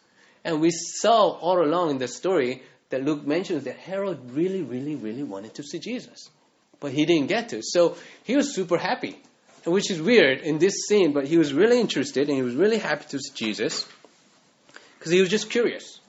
And 0.43 0.61
we 0.61 0.69
saw 0.69 1.29
all 1.29 1.63
along 1.63 1.89
in 1.91 1.97
the 1.97 2.07
story 2.07 2.61
that 2.91 3.03
Luke 3.03 3.25
mentions 3.25 3.63
that 3.63 3.77
Herod 3.77 4.31
really, 4.33 4.61
really, 4.61 4.95
really 4.95 5.23
wanted 5.23 5.55
to 5.55 5.63
see 5.63 5.79
Jesus. 5.79 6.29
But 6.79 6.91
he 6.91 7.05
didn't 7.05 7.27
get 7.27 7.49
to. 7.49 7.61
So 7.63 7.97
he 8.23 8.35
was 8.35 8.53
super 8.53 8.77
happy 8.77 9.17
which 9.65 9.91
is 9.91 10.01
weird 10.01 10.39
in 10.41 10.57
this 10.57 10.85
scene, 10.87 11.13
but 11.13 11.27
he 11.27 11.37
was 11.37 11.53
really 11.53 11.79
interested 11.79 12.27
and 12.27 12.37
he 12.37 12.43
was 12.43 12.55
really 12.55 12.77
happy 12.77 13.05
to 13.09 13.19
see 13.19 13.31
Jesus 13.33 13.85
because 14.97 15.11
he 15.11 15.19
was 15.19 15.29
just 15.29 15.49
curious. 15.49 15.99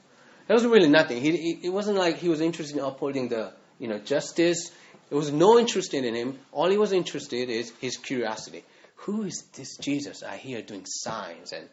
There 0.47 0.55
was 0.55 0.65
really 0.65 0.89
nothing. 0.89 1.21
He, 1.21 1.31
he, 1.37 1.59
it 1.63 1.69
wasn't 1.69 1.97
like 1.97 2.17
he 2.17 2.29
was 2.29 2.41
interested 2.41 2.77
in 2.77 2.83
upholding 2.83 3.29
the 3.29 3.53
you 3.79 3.87
know 3.87 3.99
justice. 3.99 4.71
There 5.11 5.17
was 5.17 5.29
no 5.29 5.59
interest 5.59 5.93
in 5.93 6.15
him. 6.15 6.39
All 6.53 6.69
he 6.69 6.77
was 6.77 6.93
interested 6.93 7.49
in 7.49 7.49
is 7.49 7.73
his 7.81 7.97
curiosity. 7.97 8.63
Who 8.95 9.23
is 9.23 9.43
this 9.57 9.75
Jesus 9.75 10.23
I 10.23 10.37
hear 10.37 10.61
doing 10.61 10.85
signs 10.85 11.51
and 11.51 11.67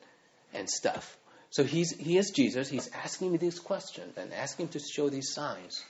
and 0.53 0.69
stuff? 0.69 1.17
So 1.51 1.63
he's 1.63 1.97
he 1.97 2.19
is 2.19 2.33
Jesus. 2.35 2.69
He's 2.69 2.91
asking 2.93 3.31
me 3.31 3.39
these 3.39 3.61
questions 3.61 4.19
and 4.19 4.35
asking 4.35 4.67
him 4.67 4.73
to 4.73 4.81
show 4.81 5.09
these 5.09 5.33
signs. 5.33 5.85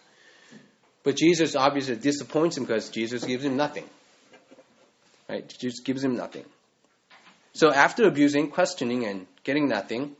But 1.02 1.17
Jesus 1.17 1.57
obviously 1.57 1.97
disappoints 1.97 2.59
him 2.59 2.64
because 2.64 2.90
Jesus 2.90 3.25
gives 3.25 3.47
him 3.47 3.57
nothing. 3.57 3.85
Right? 5.26 5.49
Just 5.59 5.87
gives 5.87 6.05
him 6.05 6.17
nothing. 6.17 6.45
So 7.55 7.73
after 7.73 8.07
abusing, 8.07 8.50
questioning, 8.50 9.07
and 9.07 9.26
getting 9.43 9.71
nothing, 9.71 10.17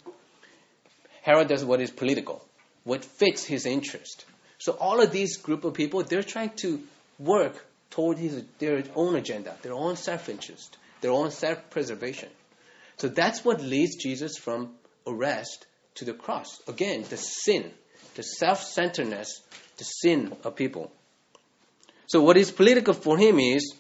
Herod 1.21 1.49
does 1.49 1.63
what 1.63 1.83
is 1.83 1.91
political, 1.91 2.43
what 2.85 3.05
fits 3.05 3.45
his 3.45 3.67
interest. 3.67 4.25
So 4.57 4.73
all 4.73 5.03
of 5.03 5.13
these 5.13 5.37
group 5.37 5.65
of 5.65 5.75
people, 5.75 6.03
they're 6.05 6.23
trying 6.23 6.53
to 6.63 6.83
work 7.19 7.65
toward 7.91 8.19
his, 8.19 8.45
their 8.59 8.83
own 8.95 9.17
agenda, 9.17 9.57
their 9.63 9.75
own 9.75 9.97
self-interest, 9.97 10.77
their 11.01 11.11
own 11.11 11.31
self-preservation. 11.31 12.29
So 12.99 13.09
that's 13.09 13.45
what 13.45 13.61
leads 13.61 13.97
Jesus 13.97 14.37
from 14.37 14.75
arrest 15.07 15.67
to 15.97 16.05
the 16.05 16.13
cross. 16.13 16.61
Again, 16.69 17.05
the 17.09 17.17
sin, 17.17 17.71
the 18.15 18.23
self-centeredness, 18.23 19.41
the 19.77 19.85
sin 19.85 20.37
of 20.45 20.57
people. 20.57 20.91
So 22.07 22.23
what 22.23 22.37
is 22.37 22.51
political 22.51 22.95
for 22.95 23.19
him 23.19 23.39
is 23.39 23.75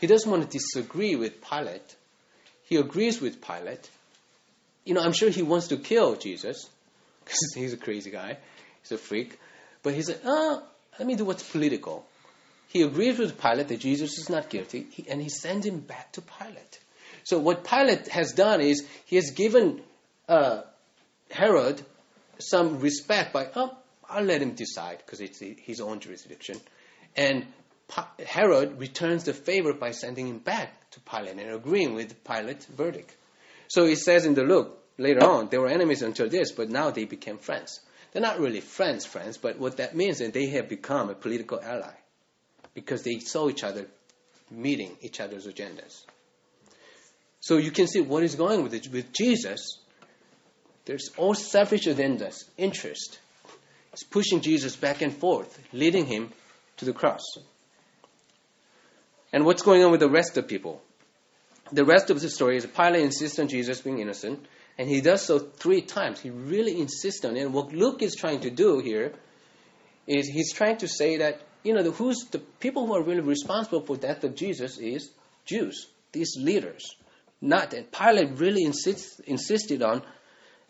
he 0.00 0.06
doesn't 0.06 0.30
want 0.30 0.42
to 0.42 0.48
disagree 0.48 1.16
with 1.16 1.42
Pilate. 1.42 1.96
He 2.64 2.76
agrees 2.76 3.20
with 3.20 3.40
Pilate. 3.40 3.90
You 4.84 4.94
know, 4.94 5.00
I'm 5.00 5.12
sure 5.12 5.30
he 5.30 5.42
wants 5.42 5.68
to 5.68 5.76
kill 5.76 6.16
Jesus 6.16 6.68
because 7.24 7.38
he's 7.54 7.72
a 7.72 7.78
crazy 7.78 8.10
guy. 8.10 8.38
He's 8.82 8.92
a 8.92 8.98
freak. 8.98 9.38
But 9.82 9.94
he 9.94 10.02
said, 10.02 10.20
oh, 10.24 10.62
let 10.98 11.06
me 11.06 11.14
do 11.14 11.24
what's 11.24 11.42
political. 11.42 12.06
He 12.68 12.82
agrees 12.82 13.18
with 13.18 13.40
Pilate 13.40 13.68
that 13.68 13.80
Jesus 13.80 14.18
is 14.18 14.28
not 14.28 14.50
guilty, 14.50 14.86
and 15.08 15.22
he 15.22 15.28
sends 15.28 15.64
him 15.64 15.80
back 15.80 16.12
to 16.12 16.22
Pilate. 16.22 16.80
So 17.22 17.38
what 17.38 17.64
Pilate 17.64 18.08
has 18.08 18.32
done 18.32 18.60
is 18.60 18.86
he 19.06 19.16
has 19.16 19.30
given 19.30 19.80
uh, 20.28 20.62
Herod 21.30 21.82
some 22.38 22.80
respect 22.80 23.32
by, 23.32 23.48
oh, 23.54 23.76
I'll 24.08 24.24
let 24.24 24.42
him 24.42 24.54
decide 24.54 24.98
because 24.98 25.20
it's 25.20 25.40
his 25.40 25.80
own 25.80 26.00
jurisdiction. 26.00 26.60
And 27.16 27.46
Herod 28.26 28.78
returns 28.78 29.24
the 29.24 29.32
favor 29.32 29.72
by 29.72 29.92
sending 29.92 30.26
him 30.26 30.38
back 30.38 30.90
to 30.90 31.00
Pilate 31.00 31.38
and 31.38 31.50
agreeing 31.50 31.94
with 31.94 32.24
Pilate's 32.24 32.66
verdict. 32.66 33.14
So 33.68 33.84
it 33.84 33.98
says 33.98 34.26
in 34.26 34.34
the 34.34 34.42
Luke 34.42 34.78
later 34.98 35.24
on, 35.24 35.48
they 35.48 35.58
were 35.58 35.68
enemies 35.68 36.02
until 36.02 36.28
this, 36.28 36.52
but 36.52 36.68
now 36.68 36.90
they 36.90 37.04
became 37.04 37.38
friends. 37.38 37.80
They're 38.12 38.22
not 38.22 38.38
really 38.38 38.60
friends, 38.60 39.06
friends, 39.06 39.38
but 39.38 39.58
what 39.58 39.78
that 39.78 39.96
means 39.96 40.20
is 40.20 40.32
they 40.32 40.48
have 40.48 40.68
become 40.68 41.08
a 41.08 41.14
political 41.14 41.60
ally 41.60 41.94
because 42.74 43.02
they 43.02 43.18
saw 43.18 43.48
each 43.48 43.64
other 43.64 43.86
meeting 44.50 44.96
each 45.00 45.20
other's 45.20 45.46
agendas. 45.46 46.02
So 47.40 47.56
you 47.56 47.70
can 47.70 47.86
see 47.86 48.00
what 48.00 48.22
is 48.22 48.34
going 48.34 48.62
with 48.62 48.74
it. 48.74 48.88
With 48.90 49.12
Jesus, 49.12 49.78
there's 50.84 51.10
all 51.16 51.34
selfish 51.34 51.86
agendas, 51.86 52.44
interest. 52.56 53.18
It's 53.92 54.02
pushing 54.02 54.40
Jesus 54.40 54.76
back 54.76 55.02
and 55.02 55.12
forth, 55.16 55.58
leading 55.72 56.06
him 56.06 56.32
to 56.78 56.84
the 56.84 56.92
cross. 56.92 57.22
And 59.32 59.44
what's 59.44 59.62
going 59.62 59.84
on 59.84 59.90
with 59.90 60.00
the 60.00 60.10
rest 60.10 60.36
of 60.36 60.48
people? 60.48 60.82
The 61.72 61.84
rest 61.84 62.10
of 62.10 62.20
the 62.20 62.28
story 62.28 62.56
is 62.56 62.66
Pilate 62.66 63.02
insists 63.02 63.38
on 63.38 63.48
Jesus 63.48 63.80
being 63.80 63.98
innocent, 63.98 64.44
and 64.78 64.88
he 64.88 65.00
does 65.00 65.22
so 65.22 65.38
three 65.38 65.80
times. 65.80 66.20
He 66.20 66.30
really 66.30 66.80
insists 66.80 67.24
on 67.24 67.36
it. 67.36 67.42
And 67.42 67.54
what 67.54 67.72
Luke 67.72 68.02
is 68.02 68.14
trying 68.14 68.40
to 68.40 68.50
do 68.50 68.80
here 68.80 69.12
is 70.06 70.26
he's 70.28 70.52
trying 70.52 70.78
to 70.78 70.88
say 70.88 71.18
that, 71.18 71.40
you 71.64 71.72
know, 71.72 71.82
the, 71.82 71.90
who's 71.90 72.26
the 72.30 72.38
people 72.38 72.86
who 72.86 72.94
are 72.94 73.02
really 73.02 73.20
responsible 73.20 73.80
for 73.80 73.96
death 73.96 74.22
of 74.22 74.36
Jesus 74.36 74.78
is 74.78 75.10
Jews, 75.46 75.88
these 76.12 76.36
leaders. 76.38 76.94
Not 77.40 77.70
that 77.72 77.90
Pilate 77.90 78.38
really 78.38 78.62
insists, 78.64 79.18
insisted 79.20 79.82
on 79.82 80.02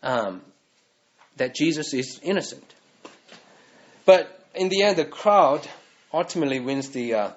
um, 0.01 0.41
that 1.37 1.53
Jesus 1.53 1.93
is 1.93 2.19
innocent. 2.23 2.63
But 4.05 4.47
in 4.55 4.69
the 4.69 4.83
end, 4.83 4.97
the 4.97 5.05
crowd 5.05 5.67
ultimately 6.13 6.59
wins 6.61 6.89
the 6.89 7.13
uh, 7.13 7.31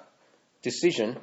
decision. 0.61 1.17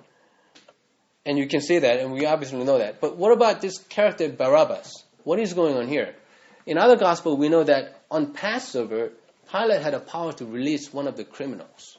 And 1.25 1.39
you 1.39 1.49
can 1.49 1.61
see 1.61 1.79
that, 1.79 2.01
and 2.01 2.13
we 2.13 2.27
obviously 2.27 2.63
know 2.63 2.79
that. 2.79 3.01
But 3.01 3.17
what 3.17 3.33
about 3.33 3.61
this 3.61 3.79
character 3.79 4.29
Barabbas? 4.29 4.93
What 5.25 5.41
is 5.41 5.55
going 5.55 5.77
on 5.77 5.89
here? 5.89 6.15
In 6.67 6.79
other 6.79 6.97
gospel, 6.97 7.37
we 7.37 7.49
know 7.49 7.65
that 7.65 8.03
on 8.11 8.33
Passover, 8.33 9.13
Pilate 9.51 9.83
had 9.83 9.95
a 9.95 10.01
power 10.01 10.33
to 10.35 10.45
release 10.45 10.93
one 10.93 11.09
of 11.09 11.17
the 11.17 11.25
criminals. 11.25 11.97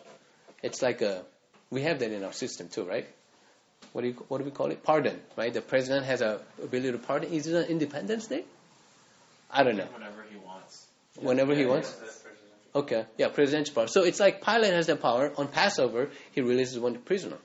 It's 0.68 0.82
like 0.82 1.02
a, 1.02 1.24
we 1.70 1.82
have 1.84 2.00
that 2.00 2.12
in 2.12 2.24
our 2.24 2.34
system 2.34 2.68
too, 2.68 2.84
right? 2.84 3.08
What 3.94 4.02
do, 4.02 4.08
you, 4.10 4.14
what 4.28 4.40
do 4.40 4.44
we 4.44 4.52
call 4.52 4.70
it? 4.72 4.84
Pardon, 4.84 5.20
right? 5.38 5.54
The 5.54 5.62
president 5.62 6.06
has 6.06 6.22
a 6.22 6.42
ability 6.62 6.92
to 6.92 6.98
pardon. 6.98 7.32
Is 7.32 7.48
it 7.48 7.56
an 7.56 7.66
Independence 7.66 8.28
Day? 8.28 8.44
I 9.50 9.64
don't 9.64 9.78
know. 9.78 9.88
Whenever 9.94 10.24
he 10.30 10.38
wants. 10.38 10.86
Whenever 11.20 11.56
he 11.56 11.66
wants? 11.66 11.96
Okay, 12.76 13.06
yeah, 13.18 13.30
presidential 13.30 13.74
power. 13.74 13.88
So 13.88 14.04
it's 14.04 14.20
like 14.20 14.44
Pilate 14.44 14.74
has 14.74 14.88
the 14.88 14.98
power. 14.98 15.32
On 15.38 15.48
Passover, 15.48 16.10
he 16.34 16.42
releases 16.42 16.78
one 16.78 16.98
prisoner. 17.00 17.38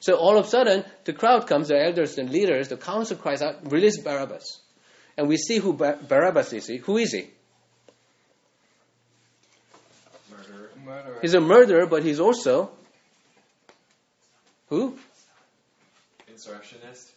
So 0.00 0.16
all 0.16 0.38
of 0.38 0.46
a 0.46 0.48
sudden, 0.48 0.84
the 1.04 1.12
crowd 1.12 1.46
comes, 1.46 1.68
the 1.68 1.78
elders 1.78 2.16
and 2.16 2.30
leaders, 2.30 2.68
the 2.68 2.78
council 2.78 3.18
cries 3.18 3.42
out, 3.42 3.70
release 3.70 4.00
Barabbas. 4.00 4.58
And 5.18 5.28
we 5.28 5.36
see 5.36 5.58
who 5.58 5.74
Bar- 5.74 5.98
Barabbas 6.08 6.54
is. 6.54 6.66
Who 6.84 6.96
is 6.96 7.12
he? 7.12 7.28
Murderer. 10.30 10.70
Murderer. 10.90 11.18
He's 11.22 11.34
a 11.34 11.40
murderer, 11.40 11.86
but 11.86 12.02
he's 12.02 12.20
also 12.20 12.70
who? 14.68 14.96
Insurrectionist. 16.28 17.12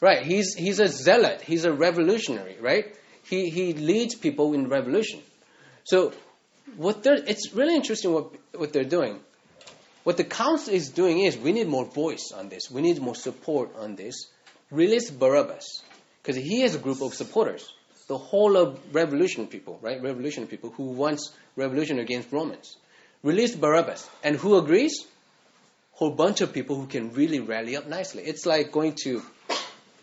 Right. 0.00 0.22
He's 0.22 0.54
he's 0.54 0.78
a 0.78 0.88
zealot. 0.88 1.42
He's 1.42 1.64
a 1.64 1.72
revolutionary. 1.72 2.56
Right. 2.60 2.94
He 3.24 3.50
he 3.50 3.72
leads 3.74 4.14
people 4.14 4.54
in 4.54 4.68
revolution. 4.68 5.20
So 5.84 6.12
what 6.76 7.02
they're 7.02 7.22
it's 7.26 7.52
really 7.54 7.74
interesting 7.74 8.12
what 8.12 8.32
what 8.54 8.72
they're 8.72 8.92
doing. 8.98 9.20
What 10.04 10.16
the 10.16 10.24
council 10.24 10.72
is 10.72 10.88
doing 10.88 11.20
is 11.20 11.36
we 11.36 11.52
need 11.52 11.68
more 11.68 11.84
voice 11.84 12.32
on 12.34 12.48
this. 12.48 12.70
We 12.70 12.80
need 12.80 13.00
more 13.00 13.14
support 13.14 13.76
on 13.76 13.94
this. 13.94 14.28
Release 14.70 15.10
Barabbas 15.10 15.82
because 16.22 16.36
he 16.36 16.60
has 16.60 16.74
a 16.74 16.78
group 16.78 17.02
of 17.02 17.14
supporters. 17.14 17.72
The 18.06 18.16
whole 18.16 18.56
of 18.56 18.80
revolution 18.94 19.48
people, 19.48 19.78
right? 19.82 20.00
Revolution 20.00 20.46
people 20.46 20.70
who 20.70 20.84
wants 20.84 21.32
revolution 21.56 21.98
against 21.98 22.32
Romans. 22.32 22.76
Release 23.22 23.56
Barabbas, 23.56 24.08
and 24.22 24.36
who 24.36 24.56
agrees? 24.56 25.04
Whole 25.92 26.10
bunch 26.10 26.40
of 26.40 26.52
people 26.52 26.76
who 26.76 26.86
can 26.86 27.12
really 27.12 27.40
rally 27.40 27.76
up 27.76 27.88
nicely. 27.88 28.22
It's 28.22 28.46
like 28.46 28.70
going 28.70 28.94
to, 29.02 29.22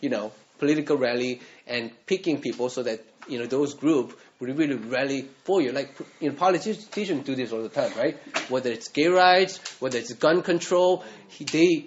you 0.02 0.10
know, 0.10 0.34
political 0.60 0.98
rally 0.98 1.40
and 1.66 1.92
picking 2.06 2.42
people 2.42 2.70
so 2.70 2.84
that 2.84 3.06
you 3.30 3.40
know 3.40 3.46
those 3.46 3.74
group 3.74 4.20
would 4.40 4.58
really 4.58 4.76
rally 4.76 5.30
for 5.46 5.62
you. 5.62 5.72
Like 5.72 5.98
you 6.20 6.30
know, 6.30 6.36
politicians 6.36 7.24
do 7.24 7.36
this 7.36 7.54
all 7.54 7.64
the 7.64 7.70
time, 7.70 7.92
right? 7.98 8.18
Whether 8.50 8.72
it's 8.72 8.90
gay 8.90 9.08
rights, 9.08 9.60
whether 9.80 9.98
it's 9.98 10.12
gun 10.14 10.42
control, 10.42 11.06
he, 11.30 11.46
they 11.46 11.86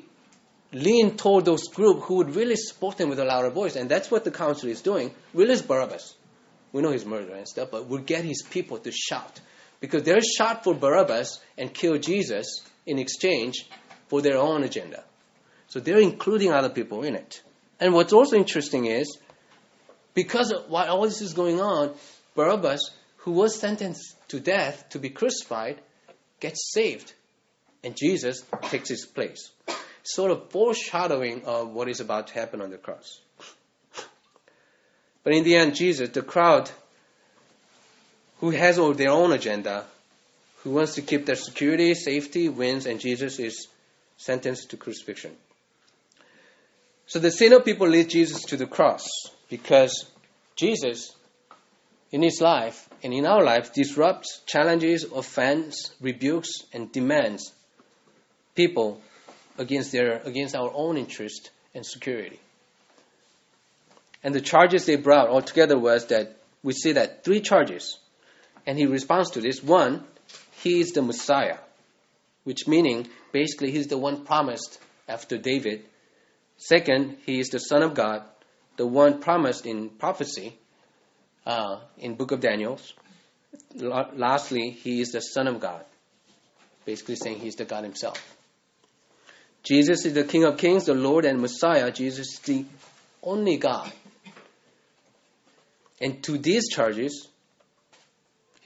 lean 0.72 1.18
toward 1.18 1.44
those 1.44 1.68
group 1.68 2.04
who 2.04 2.16
would 2.16 2.34
really 2.34 2.56
support 2.56 2.96
them 2.96 3.10
with 3.10 3.18
a 3.18 3.24
louder 3.26 3.50
voice, 3.50 3.76
and 3.76 3.90
that's 3.90 4.10
what 4.10 4.24
the 4.24 4.30
council 4.30 4.70
is 4.70 4.80
doing. 4.80 5.14
Release 5.34 5.60
Barabbas. 5.60 6.14
We 6.72 6.80
know 6.80 6.90
he's 6.90 7.04
murderer 7.04 7.36
and 7.36 7.48
stuff, 7.48 7.70
but 7.70 7.86
we'll 7.86 8.02
get 8.02 8.24
his 8.24 8.42
people 8.42 8.78
to 8.78 8.90
shout 8.92 9.40
because 9.80 10.02
they're 10.02 10.20
shot 10.20 10.64
for 10.64 10.74
Barabbas 10.74 11.40
and 11.56 11.72
kill 11.72 11.98
Jesus 11.98 12.62
in 12.86 12.98
exchange 12.98 13.68
for 14.08 14.22
their 14.22 14.38
own 14.38 14.64
agenda. 14.64 15.04
So 15.68 15.80
they're 15.80 16.00
including 16.00 16.52
other 16.52 16.70
people 16.70 17.04
in 17.04 17.14
it. 17.14 17.42
And 17.78 17.94
what's 17.94 18.12
also 18.12 18.36
interesting 18.36 18.86
is 18.86 19.18
because 20.14 20.52
while 20.68 20.88
all 20.88 21.02
this 21.02 21.20
is 21.20 21.34
going 21.34 21.60
on, 21.60 21.94
Barabbas, 22.34 22.90
who 23.18 23.32
was 23.32 23.58
sentenced 23.58 24.16
to 24.28 24.40
death 24.40 24.88
to 24.90 24.98
be 24.98 25.10
crucified, 25.10 25.80
gets 26.40 26.72
saved, 26.72 27.12
and 27.84 27.96
Jesus 27.96 28.42
takes 28.62 28.88
his 28.88 29.04
place. 29.04 29.50
Sort 30.02 30.30
of 30.30 30.50
foreshadowing 30.50 31.44
of 31.44 31.70
what 31.70 31.88
is 31.88 32.00
about 32.00 32.28
to 32.28 32.34
happen 32.34 32.62
on 32.62 32.70
the 32.70 32.78
cross. 32.78 33.20
But 35.22 35.34
in 35.34 35.44
the 35.44 35.56
end, 35.56 35.74
Jesus, 35.74 36.08
the 36.08 36.22
crowd 36.22 36.70
who 38.40 38.50
has 38.50 38.78
all 38.78 38.94
their 38.94 39.10
own 39.10 39.32
agenda, 39.32 39.84
who 40.62 40.70
wants 40.70 40.94
to 40.94 41.02
keep 41.02 41.26
their 41.26 41.36
security, 41.36 41.94
safety, 41.94 42.48
wins, 42.48 42.86
and 42.86 43.00
Jesus 43.00 43.38
is 43.38 43.68
sentenced 44.16 44.70
to 44.70 44.76
crucifixion. 44.76 45.32
So 47.06 47.18
the 47.18 47.30
sinner 47.30 47.60
people 47.60 47.88
lead 47.88 48.10
Jesus 48.10 48.42
to 48.46 48.56
the 48.56 48.66
cross 48.66 49.08
because 49.48 50.10
Jesus, 50.56 51.14
in 52.12 52.22
his 52.22 52.40
life 52.40 52.88
and 53.02 53.14
in 53.14 53.24
our 53.24 53.42
life, 53.42 53.72
disrupts, 53.72 54.42
challenges, 54.46 55.04
offends, 55.04 55.92
rebukes, 56.00 56.50
and 56.72 56.92
demands 56.92 57.52
people 58.54 59.00
against 59.56 59.92
their 59.92 60.20
against 60.24 60.54
our 60.54 60.70
own 60.74 60.96
interest 60.96 61.50
and 61.74 61.86
security. 61.86 62.40
And 64.22 64.34
the 64.34 64.40
charges 64.40 64.84
they 64.84 64.96
brought 64.96 65.28
altogether 65.28 65.78
was 65.78 66.06
that 66.06 66.36
we 66.62 66.72
see 66.72 66.92
that 66.92 67.24
three 67.24 67.40
charges, 67.40 67.98
and 68.68 68.78
he 68.78 68.84
responds 68.84 69.30
to 69.30 69.40
this. 69.40 69.62
One, 69.62 70.04
he 70.62 70.80
is 70.80 70.92
the 70.92 71.00
Messiah, 71.00 71.56
which 72.44 72.68
meaning 72.68 73.08
basically 73.32 73.70
he's 73.70 73.86
the 73.86 73.96
one 73.96 74.26
promised 74.26 74.78
after 75.08 75.38
David. 75.38 75.86
Second, 76.58 77.16
he 77.24 77.40
is 77.40 77.48
the 77.48 77.60
Son 77.60 77.82
of 77.82 77.94
God, 77.94 78.24
the 78.76 78.86
one 78.86 79.20
promised 79.20 79.64
in 79.64 79.88
prophecy 79.88 80.54
uh, 81.46 81.80
in 81.96 82.14
Book 82.14 82.30
of 82.30 82.40
Daniel. 82.40 82.78
La- 83.74 84.10
lastly, 84.14 84.68
he 84.70 85.00
is 85.00 85.12
the 85.12 85.20
Son 85.20 85.48
of 85.48 85.60
God, 85.60 85.82
basically 86.84 87.16
saying 87.16 87.38
he's 87.38 87.56
the 87.56 87.64
God 87.64 87.84
himself. 87.84 88.36
Jesus 89.62 90.04
is 90.04 90.12
the 90.12 90.24
King 90.24 90.44
of 90.44 90.58
Kings, 90.58 90.84
the 90.84 90.94
Lord 90.94 91.24
and 91.24 91.40
Messiah. 91.40 91.90
Jesus 91.90 92.34
is 92.34 92.38
the 92.40 92.66
only 93.22 93.56
God. 93.56 93.90
And 96.02 96.22
to 96.24 96.36
these 96.36 96.68
charges, 96.68 97.28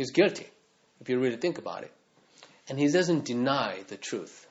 he's 0.03 0.11
guilty, 0.11 0.49
if 1.01 1.09
you 1.09 1.21
really 1.21 1.37
think 1.37 1.59
about 1.59 1.85
it. 1.85 1.93
And 2.69 2.77
he 2.77 2.89
doesn't 2.89 3.25
deny 3.25 3.85
the 3.87 3.97
truth. 3.97 4.49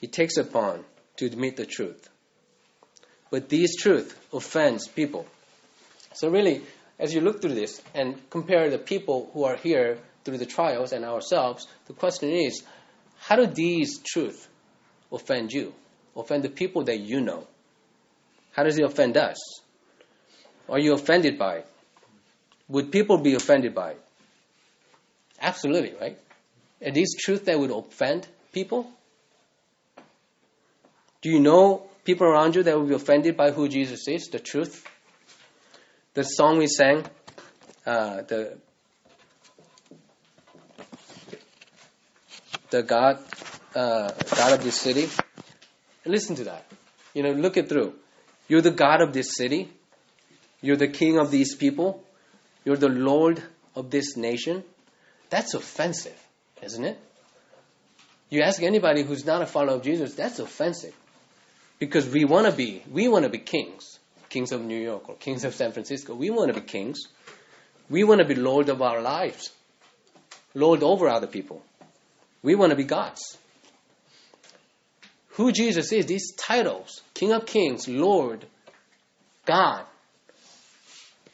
He 0.00 0.06
takes 0.06 0.36
upon 0.36 0.84
to 1.16 1.26
admit 1.26 1.56
the 1.56 1.66
truth. 1.66 2.08
But 3.30 3.48
these 3.48 3.76
truth 3.76 4.16
offends 4.32 4.86
people. 4.86 5.26
So 6.12 6.28
really, 6.28 6.62
as 6.96 7.12
you 7.12 7.22
look 7.22 7.42
through 7.42 7.54
this 7.54 7.82
and 7.92 8.14
compare 8.30 8.70
the 8.70 8.78
people 8.78 9.30
who 9.32 9.42
are 9.42 9.56
here 9.56 9.98
through 10.24 10.38
the 10.38 10.46
trials 10.46 10.92
and 10.92 11.04
ourselves, 11.04 11.66
the 11.86 11.92
question 11.92 12.30
is, 12.30 12.62
how 13.18 13.34
do 13.34 13.46
these 13.46 13.98
truth 13.98 14.46
offend 15.10 15.52
you? 15.52 15.74
Offend 16.14 16.44
the 16.44 16.50
people 16.50 16.84
that 16.84 17.00
you 17.00 17.20
know? 17.20 17.48
How 18.52 18.62
does 18.62 18.78
it 18.78 18.84
offend 18.84 19.16
us? 19.16 19.38
Are 20.68 20.78
you 20.78 20.94
offended 20.94 21.36
by 21.36 21.56
it? 21.56 21.66
Would 22.68 22.92
people 22.92 23.18
be 23.18 23.34
offended 23.34 23.74
by 23.74 23.90
it? 23.92 24.03
Absolutely, 25.40 25.94
right? 26.00 26.18
Are 26.84 26.90
these 26.92 27.14
truths 27.16 27.44
that 27.44 27.58
would 27.58 27.70
offend 27.70 28.26
people? 28.52 28.90
Do 31.22 31.30
you 31.30 31.40
know 31.40 31.86
people 32.04 32.26
around 32.26 32.54
you 32.54 32.62
that 32.62 32.76
will 32.76 32.86
be 32.86 32.94
offended 32.94 33.36
by 33.36 33.50
who 33.50 33.68
Jesus 33.68 34.06
is, 34.08 34.28
the 34.28 34.38
truth? 34.38 34.86
The 36.14 36.22
song 36.22 36.58
we 36.58 36.66
sang, 36.66 37.04
uh, 37.86 38.22
the 38.22 38.58
the 42.70 42.82
God, 42.82 43.18
uh, 43.74 44.10
God 44.36 44.52
of 44.52 44.64
this 44.64 44.80
city. 44.80 45.08
Listen 46.04 46.36
to 46.36 46.44
that. 46.44 46.66
You 47.14 47.22
know, 47.22 47.30
look 47.30 47.56
it 47.56 47.68
through. 47.68 47.94
You're 48.48 48.62
the 48.62 48.72
God 48.72 49.00
of 49.00 49.12
this 49.12 49.36
city. 49.36 49.70
You're 50.60 50.76
the 50.76 50.88
King 50.88 51.18
of 51.18 51.30
these 51.30 51.54
people. 51.54 52.02
You're 52.64 52.76
the 52.76 52.88
Lord 52.88 53.42
of 53.76 53.90
this 53.90 54.16
nation. 54.16 54.64
That's 55.34 55.54
offensive, 55.54 56.16
isn't 56.62 56.84
it? 56.84 56.96
You 58.30 58.42
ask 58.42 58.62
anybody 58.62 59.02
who's 59.02 59.26
not 59.26 59.42
a 59.42 59.46
follower 59.46 59.74
of 59.74 59.82
Jesus, 59.82 60.14
that's 60.14 60.38
offensive. 60.38 60.94
Because 61.80 62.08
we 62.08 62.24
want 62.24 62.46
to 62.46 62.52
be, 62.52 62.84
we 62.88 63.08
want 63.08 63.24
to 63.24 63.28
be 63.28 63.38
kings, 63.38 63.98
kings 64.28 64.52
of 64.52 64.64
New 64.64 64.80
York 64.80 65.08
or 65.08 65.16
kings 65.16 65.42
of 65.42 65.52
San 65.52 65.72
Francisco. 65.72 66.14
We 66.14 66.30
want 66.30 66.54
to 66.54 66.60
be 66.60 66.64
kings. 66.64 67.08
We 67.90 68.04
want 68.04 68.20
to 68.20 68.24
be 68.24 68.36
Lord 68.36 68.68
of 68.68 68.80
our 68.80 69.02
lives, 69.02 69.50
Lord 70.54 70.84
over 70.84 71.08
other 71.08 71.26
people. 71.26 71.64
We 72.40 72.54
want 72.54 72.70
to 72.70 72.76
be 72.76 72.84
gods. 72.84 73.36
Who 75.30 75.50
Jesus 75.50 75.90
is, 75.90 76.06
these 76.06 76.32
titles, 76.36 77.02
King 77.12 77.32
of 77.32 77.44
Kings, 77.44 77.88
Lord, 77.88 78.46
God, 79.44 79.84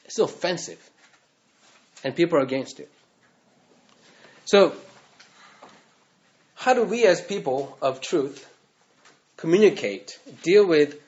it's 0.07 0.19
offensive. 0.19 0.81
And 2.03 2.17
people 2.17 2.39
are 2.39 2.43
against 2.43 2.81
it. 2.81 2.91
So, 4.51 4.73
how 6.57 6.75
do 6.75 6.83
we 6.83 7.05
as 7.05 7.21
people 7.21 7.79
of 7.81 8.01
truth 8.01 8.45
communicate, 9.37 10.19
deal 10.43 10.67
with, 10.67 11.01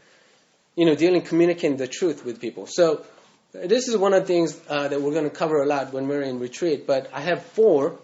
you 0.77 0.87
know, 0.87 0.95
dealing, 0.95 1.23
communicating 1.23 1.77
the 1.77 1.89
truth 1.89 2.25
with 2.25 2.41
people? 2.41 2.69
So, 2.69 3.05
this 3.53 3.89
is 3.89 3.97
one 3.97 4.15
of 4.15 4.21
the 4.21 4.27
things 4.29 4.61
uh, 4.69 4.87
that 4.87 5.03
we're 5.03 5.11
going 5.11 5.29
to 5.29 5.37
cover 5.37 5.61
a 5.61 5.67
lot 5.67 5.93
when 5.93 6.07
we're 6.07 6.23
in 6.23 6.39
retreat, 6.39 6.87
but 6.87 7.11
I 7.13 7.21
have 7.23 7.43
four 7.43 7.99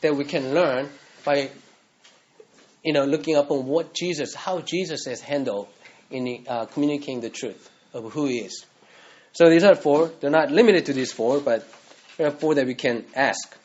that 0.00 0.16
we 0.16 0.24
can 0.24 0.52
learn 0.52 0.88
by, 1.24 1.50
you 2.82 2.92
know, 2.92 3.04
looking 3.04 3.36
up 3.36 3.52
on 3.52 3.66
what 3.66 3.94
Jesus, 3.94 4.34
how 4.34 4.58
Jesus 4.58 5.04
has 5.04 5.20
handled 5.20 5.68
in 6.10 6.44
uh, 6.48 6.64
communicating 6.64 7.20
the 7.20 7.30
truth 7.30 7.70
of 7.92 8.12
who 8.12 8.26
He 8.26 8.38
is. 8.38 8.66
So 9.32 9.48
these 9.48 9.62
are 9.62 9.76
four. 9.76 10.10
They're 10.18 10.28
not 10.28 10.50
limited 10.50 10.86
to 10.86 10.92
these 10.92 11.12
four, 11.12 11.38
but 11.38 11.72
there 12.16 12.26
are 12.26 12.32
four 12.32 12.56
that 12.56 12.66
we 12.66 12.74
can 12.74 13.04
ask. 13.14 13.58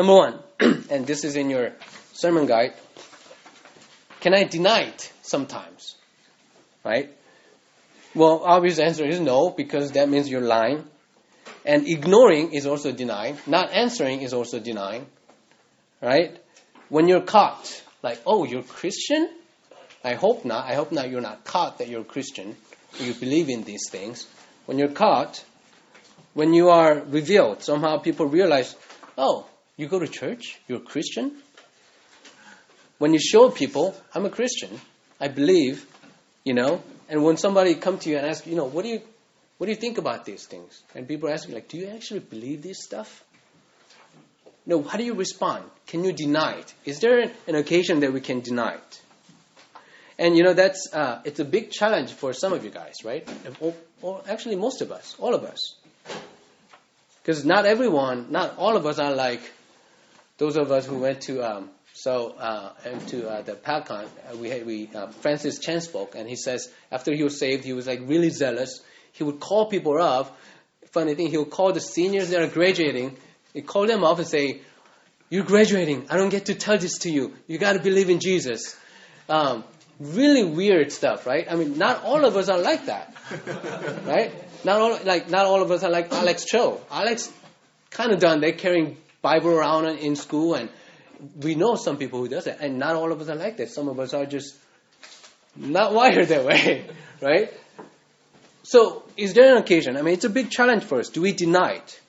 Number 0.00 0.14
one, 0.14 0.38
and 0.88 1.06
this 1.06 1.24
is 1.24 1.36
in 1.36 1.50
your 1.50 1.72
sermon 2.14 2.46
guide. 2.46 2.72
Can 4.20 4.32
I 4.32 4.44
deny 4.44 4.84
it 4.84 5.12
sometimes? 5.20 5.94
Right? 6.82 7.14
Well, 8.14 8.40
obvious 8.42 8.78
answer 8.78 9.06
is 9.06 9.20
no, 9.20 9.50
because 9.50 9.92
that 9.92 10.08
means 10.08 10.30
you're 10.30 10.40
lying. 10.40 10.86
And 11.66 11.86
ignoring 11.86 12.54
is 12.54 12.64
also 12.64 12.92
denying. 12.92 13.36
Not 13.46 13.72
answering 13.74 14.22
is 14.22 14.32
also 14.32 14.58
denying. 14.58 15.04
Right? 16.00 16.34
When 16.88 17.06
you're 17.06 17.20
caught, 17.20 17.82
like, 18.02 18.22
oh, 18.24 18.44
you're 18.44 18.62
Christian? 18.62 19.28
I 20.02 20.14
hope 20.14 20.46
not. 20.46 20.64
I 20.64 20.76
hope 20.76 20.92
not 20.92 21.10
you're 21.10 21.20
not 21.20 21.44
caught 21.44 21.76
that 21.76 21.88
you're 21.88 22.04
Christian. 22.04 22.56
You 22.98 23.12
believe 23.12 23.50
in 23.50 23.64
these 23.64 23.90
things. 23.90 24.26
When 24.64 24.78
you're 24.78 24.96
caught, 25.04 25.44
when 26.32 26.54
you 26.54 26.70
are 26.70 27.00
revealed, 27.00 27.62
somehow 27.62 27.98
people 27.98 28.24
realize, 28.24 28.74
oh, 29.18 29.44
you 29.80 29.88
go 29.88 29.98
to 29.98 30.08
church? 30.08 30.60
You're 30.68 30.78
a 30.78 30.82
Christian? 30.82 31.36
When 32.98 33.14
you 33.14 33.20
show 33.20 33.50
people, 33.50 33.94
I'm 34.14 34.26
a 34.26 34.30
Christian, 34.30 34.80
I 35.18 35.28
believe, 35.28 35.86
you 36.44 36.54
know, 36.54 36.82
and 37.08 37.24
when 37.24 37.36
somebody 37.36 37.74
come 37.74 37.98
to 37.98 38.10
you 38.10 38.18
and 38.18 38.26
ask, 38.26 38.46
you 38.46 38.56
know, 38.56 38.66
what 38.66 38.82
do 38.82 38.90
you, 38.90 39.00
what 39.58 39.66
do 39.66 39.72
you 39.72 39.78
think 39.78 39.98
about 39.98 40.24
these 40.24 40.46
things? 40.46 40.82
And 40.94 41.08
people 41.08 41.30
ask 41.30 41.48
you, 41.48 41.54
like, 41.54 41.68
do 41.68 41.78
you 41.78 41.88
actually 41.88 42.20
believe 42.20 42.62
this 42.62 42.84
stuff? 42.84 43.24
No, 44.66 44.82
how 44.82 44.98
do 44.98 45.04
you 45.04 45.14
respond? 45.14 45.64
Can 45.86 46.04
you 46.04 46.12
deny 46.12 46.58
it? 46.58 46.74
Is 46.84 47.00
there 47.00 47.30
an 47.46 47.54
occasion 47.54 48.00
that 48.00 48.12
we 48.12 48.20
can 48.20 48.40
deny 48.40 48.74
it? 48.74 49.00
And 50.18 50.36
you 50.36 50.44
know 50.44 50.52
that's 50.52 50.92
uh, 50.92 51.22
it's 51.24 51.40
a 51.40 51.46
big 51.46 51.70
challenge 51.70 52.12
for 52.12 52.34
some 52.34 52.52
of 52.52 52.62
you 52.62 52.70
guys, 52.70 52.96
right? 53.02 53.26
Or, 53.58 53.74
or 54.02 54.22
actually 54.28 54.56
most 54.56 54.82
of 54.82 54.92
us, 54.92 55.16
all 55.18 55.34
of 55.34 55.44
us, 55.44 55.76
because 57.22 57.46
not 57.46 57.64
everyone, 57.64 58.26
not 58.30 58.58
all 58.58 58.76
of 58.76 58.84
us 58.84 58.98
are 58.98 59.14
like 59.14 59.40
those 60.40 60.56
of 60.56 60.72
us 60.72 60.86
who 60.86 60.98
went 60.98 61.20
to 61.20 61.42
um, 61.42 61.68
so 61.92 62.30
uh, 62.30 62.72
to 63.08 63.28
uh, 63.28 63.42
the 63.42 63.52
PALCON, 63.52 64.06
uh, 64.06 64.36
we 64.38 64.48
had 64.48 64.64
we 64.64 64.88
uh, 64.94 65.08
Francis 65.08 65.58
Chan 65.58 65.82
spoke, 65.82 66.14
and 66.14 66.26
he 66.26 66.34
says 66.34 66.72
after 66.90 67.14
he 67.14 67.22
was 67.22 67.38
saved, 67.38 67.62
he 67.62 67.74
was 67.74 67.86
like 67.86 68.00
really 68.04 68.30
zealous. 68.30 68.80
He 69.12 69.22
would 69.22 69.38
call 69.38 69.66
people 69.66 70.00
up. 70.00 70.34
Funny 70.92 71.14
thing, 71.14 71.28
he 71.28 71.36
would 71.36 71.50
call 71.50 71.74
the 71.74 71.80
seniors 71.80 72.30
that 72.30 72.40
are 72.40 72.46
graduating. 72.46 73.18
He 73.52 73.60
call 73.60 73.86
them 73.86 74.02
up 74.02 74.18
and 74.18 74.26
say, 74.26 74.62
"You're 75.28 75.44
graduating. 75.44 76.06
I 76.08 76.16
don't 76.16 76.30
get 76.30 76.46
to 76.46 76.54
tell 76.54 76.78
this 76.78 76.96
to 77.00 77.10
you. 77.10 77.34
You 77.46 77.58
got 77.58 77.74
to 77.74 77.80
believe 77.80 78.08
in 78.08 78.18
Jesus." 78.18 78.74
Um, 79.28 79.62
really 79.98 80.44
weird 80.44 80.90
stuff, 80.90 81.26
right? 81.26 81.46
I 81.50 81.54
mean, 81.54 81.76
not 81.76 82.02
all 82.02 82.24
of 82.24 82.34
us 82.36 82.48
are 82.48 82.58
like 82.58 82.86
that, 82.86 83.14
right? 84.06 84.32
Not 84.64 84.80
all 84.80 84.98
like 85.04 85.28
not 85.28 85.44
all 85.44 85.60
of 85.60 85.70
us 85.70 85.82
are 85.82 85.90
like 85.90 86.10
Alex 86.10 86.46
Cho. 86.46 86.80
Alex 86.90 87.30
kind 87.90 88.12
of 88.12 88.20
done. 88.20 88.40
They're 88.40 88.52
carrying 88.52 88.96
Bible 89.22 89.50
around 89.50 89.86
in 89.86 90.16
school, 90.16 90.54
and 90.54 90.70
we 91.42 91.54
know 91.54 91.74
some 91.74 91.96
people 91.96 92.18
who 92.20 92.28
does 92.28 92.46
it, 92.46 92.58
and 92.60 92.78
not 92.78 92.94
all 92.94 93.12
of 93.12 93.20
us 93.20 93.28
are 93.28 93.34
like 93.34 93.56
that. 93.58 93.70
Some 93.70 93.88
of 93.88 93.98
us 94.00 94.14
are 94.14 94.26
just 94.26 94.56
not 95.56 95.92
wired 95.92 96.28
that 96.28 96.44
way, 96.44 96.88
right? 97.20 97.52
So, 98.62 99.02
is 99.16 99.34
there 99.34 99.56
an 99.56 99.62
occasion? 99.62 99.96
I 99.96 100.02
mean, 100.02 100.14
it's 100.14 100.24
a 100.24 100.30
big 100.30 100.50
challenge 100.50 100.84
for 100.84 101.00
us. 101.00 101.08
Do 101.08 101.22
we 101.22 101.32
deny 101.32 101.72
it? 101.72 102.00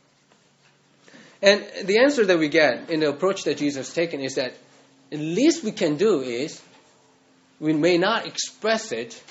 And 1.42 1.66
the 1.86 2.00
answer 2.00 2.26
that 2.26 2.38
we 2.38 2.50
get 2.50 2.90
in 2.90 3.00
the 3.00 3.10
approach 3.10 3.46
that 3.46 3.58
Jesus 3.58 3.88
has 3.88 3.96
taken 3.96 4.22
is 4.22 4.36
that 4.36 4.54
the 5.10 5.18
least 5.18 5.64
we 5.64 5.72
can 5.72 5.98
do 5.98 6.22
is 6.22 6.62
we 7.60 7.74
may 7.74 7.98
not 7.98 8.28
express 8.28 8.92
it 8.92 9.22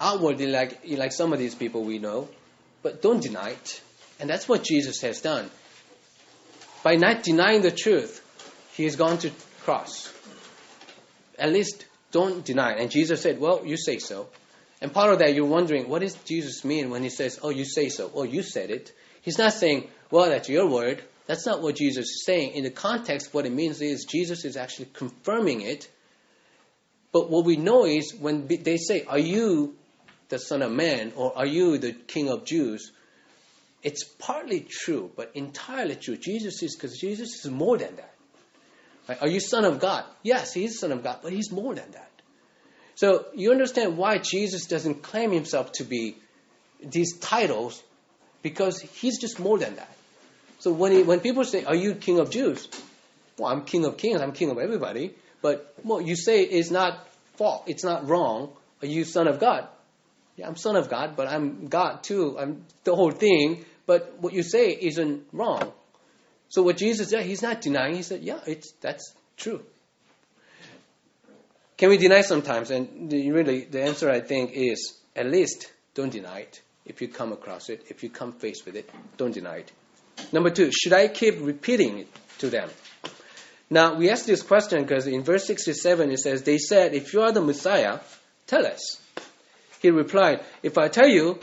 outwardly 0.00 0.46
like, 0.46 0.80
like 0.86 1.12
some 1.12 1.32
of 1.32 1.38
these 1.38 1.54
people 1.54 1.84
we 1.84 1.98
know, 1.98 2.28
but 2.82 3.02
don't 3.02 3.22
deny 3.22 3.50
it. 3.50 3.80
And 4.20 4.28
that's 4.28 4.48
what 4.48 4.64
Jesus 4.64 5.00
has 5.02 5.20
done. 5.20 5.50
By 6.82 6.96
not 6.96 7.22
denying 7.22 7.62
the 7.62 7.70
truth, 7.70 8.24
he 8.74 8.84
is 8.84 8.96
gone 8.96 9.18
to 9.18 9.30
cross. 9.62 10.12
At 11.38 11.52
least 11.52 11.84
don't 12.10 12.44
deny 12.44 12.72
it. 12.72 12.80
And 12.80 12.90
Jesus 12.90 13.20
said, 13.20 13.40
Well, 13.40 13.62
you 13.64 13.76
say 13.76 13.98
so. 13.98 14.28
And 14.80 14.92
part 14.92 15.12
of 15.12 15.18
that, 15.18 15.34
you're 15.34 15.46
wondering, 15.46 15.88
what 15.88 16.02
does 16.02 16.14
Jesus 16.14 16.64
mean 16.64 16.90
when 16.90 17.02
he 17.02 17.10
says, 17.10 17.40
Oh, 17.42 17.50
you 17.50 17.64
say 17.64 17.88
so? 17.88 18.10
Oh, 18.14 18.22
you 18.22 18.42
said 18.42 18.70
it. 18.70 18.92
He's 19.22 19.38
not 19.38 19.52
saying, 19.52 19.88
Well, 20.10 20.28
that's 20.30 20.48
your 20.48 20.68
word. 20.68 21.02
That's 21.26 21.46
not 21.46 21.60
what 21.60 21.76
Jesus 21.76 22.06
is 22.06 22.24
saying. 22.24 22.52
In 22.52 22.64
the 22.64 22.70
context, 22.70 23.34
what 23.34 23.44
it 23.44 23.52
means 23.52 23.82
is 23.82 24.06
Jesus 24.06 24.44
is 24.44 24.56
actually 24.56 24.88
confirming 24.94 25.60
it. 25.60 25.88
But 27.12 27.28
what 27.30 27.44
we 27.44 27.56
know 27.56 27.84
is 27.84 28.14
when 28.14 28.46
they 28.46 28.76
say, 28.76 29.04
Are 29.04 29.18
you 29.18 29.76
the 30.28 30.38
Son 30.38 30.62
of 30.62 30.72
Man? 30.72 31.12
or 31.16 31.36
Are 31.36 31.46
you 31.46 31.78
the 31.78 31.92
King 31.92 32.30
of 32.30 32.44
Jews? 32.44 32.92
It's 33.82 34.04
partly 34.04 34.60
true, 34.60 35.10
but 35.16 35.30
entirely 35.34 35.96
true. 35.96 36.16
Jesus 36.16 36.62
is, 36.62 36.74
because 36.74 36.98
Jesus 36.98 37.44
is 37.44 37.50
more 37.50 37.78
than 37.78 37.94
that. 37.96 38.14
Right? 39.08 39.22
Are 39.22 39.28
you 39.28 39.40
Son 39.40 39.64
of 39.64 39.78
God? 39.78 40.04
Yes, 40.22 40.52
He's 40.52 40.78
Son 40.78 40.92
of 40.92 41.02
God, 41.02 41.18
but 41.22 41.32
He's 41.32 41.52
more 41.52 41.74
than 41.74 41.90
that. 41.92 42.10
So 42.96 43.26
you 43.34 43.52
understand 43.52 43.96
why 43.96 44.18
Jesus 44.18 44.66
doesn't 44.66 45.02
claim 45.02 45.30
Himself 45.30 45.72
to 45.72 45.84
be 45.84 46.16
these 46.82 47.16
titles, 47.18 47.82
because 48.42 48.80
He's 48.80 49.18
just 49.18 49.38
more 49.38 49.58
than 49.58 49.76
that. 49.76 49.90
So 50.58 50.72
when, 50.72 50.92
he, 50.92 51.02
when 51.02 51.20
people 51.20 51.44
say, 51.44 51.64
Are 51.64 51.74
you 51.74 51.94
King 51.94 52.18
of 52.18 52.30
Jews? 52.30 52.68
Well, 53.38 53.50
I'm 53.52 53.64
King 53.64 53.84
of 53.84 53.96
Kings, 53.96 54.20
I'm 54.20 54.32
King 54.32 54.50
of 54.50 54.58
everybody. 54.58 55.14
But 55.40 55.72
well, 55.84 56.00
you 56.00 56.16
say 56.16 56.42
it's 56.42 56.70
not 56.70 57.06
fault, 57.36 57.64
it's 57.68 57.84
not 57.84 58.08
wrong. 58.08 58.52
Are 58.82 58.86
you 58.86 59.04
Son 59.04 59.28
of 59.28 59.38
God? 59.38 59.68
Yeah, 60.38 60.46
I'm 60.46 60.54
Son 60.54 60.76
of 60.76 60.88
God, 60.88 61.16
but 61.16 61.26
I'm 61.26 61.66
God 61.66 62.04
too. 62.04 62.38
I'm 62.38 62.64
the 62.84 62.94
whole 62.94 63.10
thing. 63.10 63.64
But 63.86 64.18
what 64.20 64.32
you 64.32 64.44
say 64.44 64.70
isn't 64.70 65.26
wrong. 65.32 65.72
So 66.48 66.62
what 66.62 66.76
Jesus 66.76 67.10
said, 67.10 67.26
he's 67.26 67.42
not 67.42 67.60
denying. 67.60 67.96
He 67.96 68.02
said, 68.02 68.22
yeah, 68.22 68.38
it's 68.46 68.72
that's 68.80 69.12
true. 69.36 69.60
Can 71.76 71.88
we 71.88 71.98
deny 71.98 72.20
sometimes? 72.20 72.70
And 72.70 73.10
the, 73.10 73.32
really, 73.32 73.64
the 73.64 73.82
answer 73.82 74.08
I 74.08 74.20
think 74.20 74.52
is 74.52 74.96
at 75.16 75.26
least 75.26 75.72
don't 75.94 76.10
deny 76.10 76.40
it. 76.40 76.62
If 76.86 77.02
you 77.02 77.08
come 77.08 77.32
across 77.32 77.68
it, 77.68 77.86
if 77.88 78.04
you 78.04 78.08
come 78.08 78.32
face 78.32 78.64
with 78.64 78.76
it, 78.76 78.88
don't 79.16 79.32
deny 79.32 79.56
it. 79.58 79.72
Number 80.32 80.50
two, 80.50 80.70
should 80.70 80.92
I 80.92 81.08
keep 81.08 81.34
repeating 81.40 81.98
it 81.98 82.08
to 82.38 82.48
them? 82.48 82.70
Now, 83.70 83.94
we 83.94 84.08
ask 84.08 84.24
this 84.24 84.42
question 84.42 84.82
because 84.82 85.06
in 85.08 85.24
verse 85.24 85.46
67 85.46 86.12
it 86.12 86.18
says, 86.18 86.44
They 86.44 86.58
said, 86.58 86.94
If 86.94 87.12
you 87.12 87.22
are 87.22 87.32
the 87.32 87.42
Messiah, 87.42 87.98
tell 88.46 88.64
us. 88.64 89.00
He 89.80 89.90
replied, 89.90 90.44
If 90.62 90.78
I 90.78 90.88
tell 90.88 91.08
you, 91.08 91.38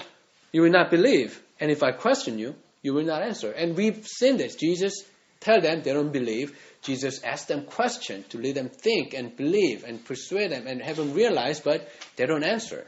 you 0.52 0.62
will 0.62 0.72
not 0.72 0.90
believe. 0.92 1.42
And 1.60 1.72
if 1.72 1.84
I 1.84 1.92
question 1.92 2.38
you, 2.38 2.56
you 2.82 2.94
will 2.94 3.06
not 3.06 3.24
answer. 3.24 3.52
And 3.52 3.76
we've 3.76 4.06
seen 4.08 4.38
this. 4.38 4.56
Jesus 4.56 5.04
tell 5.40 5.62
them 5.62 5.82
they 5.82 5.94
don't 5.94 6.12
believe. 6.12 6.58
Jesus 6.82 7.24
asked 7.24 7.48
them 7.48 7.64
questions 7.64 8.28
to 8.30 8.42
let 8.42 8.56
them 8.56 8.70
think 8.70 9.14
and 9.14 9.36
believe 9.36 9.84
and 9.84 10.04
persuade 10.04 10.52
them 10.52 10.68
and 10.68 10.82
have 10.82 10.98
them 10.98 11.14
realize, 11.14 11.60
but 11.60 11.90
they 12.16 12.26
don't 12.26 12.44
answer. 12.44 12.86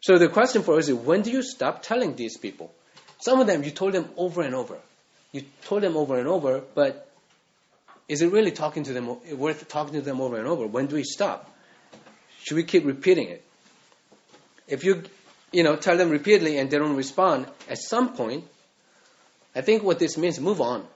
So 0.00 0.18
the 0.18 0.28
question 0.28 0.62
for 0.62 0.78
us 0.78 0.88
is, 0.88 0.94
when 0.94 1.22
do 1.22 1.30
you 1.30 1.42
stop 1.42 1.82
telling 1.82 2.16
these 2.16 2.36
people? 2.36 2.72
Some 3.20 3.40
of 3.40 3.46
them 3.46 3.62
you 3.62 3.70
told 3.70 3.92
them 3.94 4.08
over 4.16 4.42
and 4.42 4.54
over. 4.54 4.78
You 5.32 5.42
told 5.62 5.82
them 5.82 5.96
over 5.96 6.18
and 6.18 6.28
over, 6.28 6.62
but 6.74 7.08
is 8.08 8.22
it 8.22 8.32
really 8.32 8.52
talking 8.52 8.84
to 8.84 8.92
them 8.92 9.16
worth 9.36 9.68
talking 9.68 9.94
to 9.94 10.00
them 10.00 10.20
over 10.20 10.38
and 10.38 10.46
over? 10.46 10.66
When 10.66 10.86
do 10.86 10.96
we 10.96 11.04
stop? 11.04 11.54
Should 12.42 12.56
we 12.56 12.64
keep 12.64 12.86
repeating 12.86 13.28
it? 13.28 13.44
If 14.68 14.84
you 14.84 15.02
you 15.52 15.62
know, 15.62 15.76
tell 15.76 15.96
them 15.96 16.10
repeatedly 16.10 16.58
and 16.58 16.70
they 16.70 16.78
don't 16.78 16.96
respond, 16.96 17.46
at 17.68 17.78
some 17.78 18.14
point, 18.14 18.44
I 19.54 19.62
think 19.62 19.82
what 19.82 19.98
this 19.98 20.16
means, 20.18 20.40
move 20.40 20.60
on. 20.60 20.86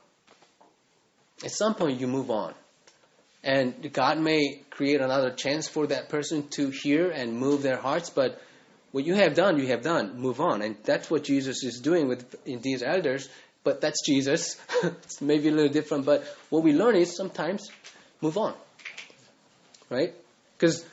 at 1.45 1.51
some 1.51 1.75
point 1.75 2.01
you 2.01 2.07
move 2.07 2.31
on. 2.31 2.55
And 3.43 3.93
God 3.93 4.21
may 4.21 4.61
create 4.71 5.01
another 5.01 5.31
chance 5.31 5.67
for 5.69 5.89
that 5.89 6.09
person 6.09 6.49
to 6.51 6.71
hear 6.71 7.11
and 7.11 7.35
move 7.35 7.63
their 7.63 7.77
hearts, 7.77 8.11
but 8.11 8.41
what 8.93 9.05
you 9.05 9.15
have 9.15 9.35
done, 9.35 9.59
you 9.59 9.67
have 9.69 9.83
done. 9.83 10.21
Move 10.21 10.41
on. 10.41 10.63
And 10.63 10.77
that's 10.85 11.11
what 11.11 11.25
Jesus 11.25 11.65
is 11.65 11.81
doing 11.81 12.07
with 12.07 12.25
these 12.45 12.83
elders. 12.83 13.29
But 13.65 13.81
that's 13.81 14.05
Jesus. 14.07 14.61
it's 14.85 15.21
maybe 15.21 15.49
a 15.49 15.53
little 15.53 15.73
different, 15.73 16.05
but 16.05 16.25
what 16.51 16.63
we 16.63 16.73
learn 16.73 16.95
is 16.95 17.17
sometimes 17.17 17.71
move 18.21 18.37
on. 18.37 18.55
Right? 19.89 20.15
Because 20.57 20.85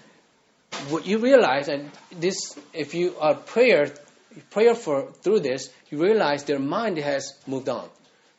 what 0.89 1.06
you 1.06 1.20
realize, 1.20 1.68
and 1.68 1.92
this, 2.12 2.58
if 2.74 2.94
you 2.94 3.15
are 3.20 3.36
prayer, 3.36 3.94
prayer 4.50 4.76
for 4.76 5.12
through 5.12 5.42
this, 5.42 5.70
you 5.89 6.02
realize 6.02 6.44
their 6.44 6.60
mind 6.60 6.98
has 6.98 7.34
moved 7.46 7.70
on. 7.70 7.89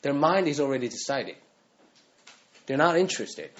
Their 0.03 0.15
mind 0.15 0.49
is 0.49 0.61
already 0.61 0.89
decided. 0.89 1.37
They're 2.67 2.77
not 2.79 2.97
interested. 2.97 3.51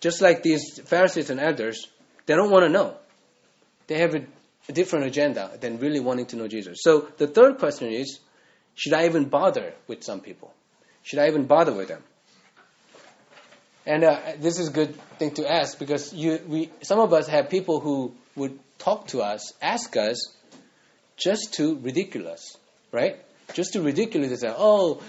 Just 0.00 0.20
like 0.20 0.42
these 0.42 0.80
Pharisees 0.84 1.30
and 1.30 1.40
elders, 1.40 1.86
they 2.26 2.34
don't 2.34 2.50
want 2.50 2.64
to 2.64 2.68
know. 2.68 2.96
They 3.86 3.98
have 3.98 4.14
a, 4.14 4.24
a 4.68 4.72
different 4.72 5.06
agenda 5.06 5.50
than 5.60 5.78
really 5.78 6.00
wanting 6.00 6.26
to 6.26 6.36
know 6.36 6.48
Jesus. 6.48 6.78
So 6.82 7.08
the 7.18 7.26
third 7.26 7.58
question 7.58 7.88
is, 7.88 8.18
should 8.74 8.92
I 8.92 9.06
even 9.06 9.26
bother 9.26 9.74
with 9.86 10.02
some 10.04 10.20
people? 10.20 10.52
Should 11.02 11.18
I 11.18 11.28
even 11.28 11.46
bother 11.46 11.72
with 11.72 11.88
them? 11.88 12.02
And 13.86 14.02
uh, 14.02 14.18
this 14.38 14.58
is 14.58 14.68
a 14.68 14.72
good 14.72 14.94
thing 15.18 15.32
to 15.32 15.50
ask 15.50 15.78
because 15.78 16.12
you, 16.12 16.40
we, 16.46 16.70
some 16.82 17.00
of 17.00 17.12
us 17.12 17.28
have 17.28 17.50
people 17.50 17.80
who 17.80 18.14
would 18.34 18.58
talk 18.78 19.08
to 19.08 19.22
us, 19.22 19.52
ask 19.60 19.96
us, 19.96 20.34
just 21.16 21.54
to 21.54 21.76
ridicule 21.76 22.28
us, 22.28 22.56
right? 22.92 23.16
Just 23.52 23.74
to 23.74 23.82
ridicule 23.82 24.24
us. 24.32 24.40
Say, 24.40 24.52
oh, 24.56 25.02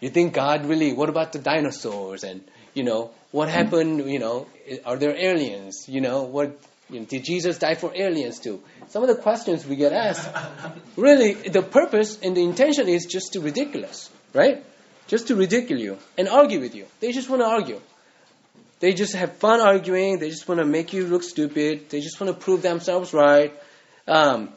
you 0.00 0.08
think 0.08 0.32
God 0.32 0.66
really? 0.66 0.92
What 0.92 1.08
about 1.08 1.32
the 1.32 1.38
dinosaurs? 1.38 2.24
And 2.24 2.42
you 2.74 2.84
know, 2.84 3.10
what 3.30 3.48
happened? 3.48 4.10
You 4.10 4.18
know, 4.18 4.46
are 4.84 4.96
there 4.96 5.16
aliens? 5.16 5.84
You 5.86 6.00
know, 6.00 6.22
what 6.22 6.58
you 6.88 7.00
know, 7.00 7.06
did 7.06 7.24
Jesus 7.24 7.58
die 7.58 7.74
for 7.74 7.92
aliens 7.94 8.40
too? 8.40 8.62
Some 8.88 9.02
of 9.02 9.08
the 9.08 9.14
questions 9.14 9.66
we 9.66 9.76
get 9.76 9.92
asked, 9.92 10.28
really, 10.96 11.34
the 11.34 11.62
purpose 11.62 12.18
and 12.22 12.36
the 12.36 12.42
intention 12.42 12.88
is 12.88 13.06
just 13.06 13.34
to 13.34 13.40
ridicule 13.40 13.84
us, 13.84 14.10
right? 14.32 14.64
Just 15.06 15.28
to 15.28 15.36
ridicule 15.36 15.78
you 15.78 15.98
and 16.16 16.28
argue 16.28 16.60
with 16.60 16.74
you. 16.74 16.86
They 17.00 17.12
just 17.12 17.28
want 17.28 17.42
to 17.42 17.46
argue. 17.46 17.80
They 18.80 18.94
just 18.94 19.14
have 19.14 19.36
fun 19.36 19.60
arguing. 19.60 20.18
They 20.18 20.30
just 20.30 20.48
want 20.48 20.60
to 20.60 20.66
make 20.66 20.92
you 20.92 21.06
look 21.06 21.22
stupid. 21.22 21.90
They 21.90 22.00
just 22.00 22.20
want 22.20 22.34
to 22.34 22.44
prove 22.44 22.62
themselves 22.62 23.12
right. 23.12 23.54
Um, 24.08 24.50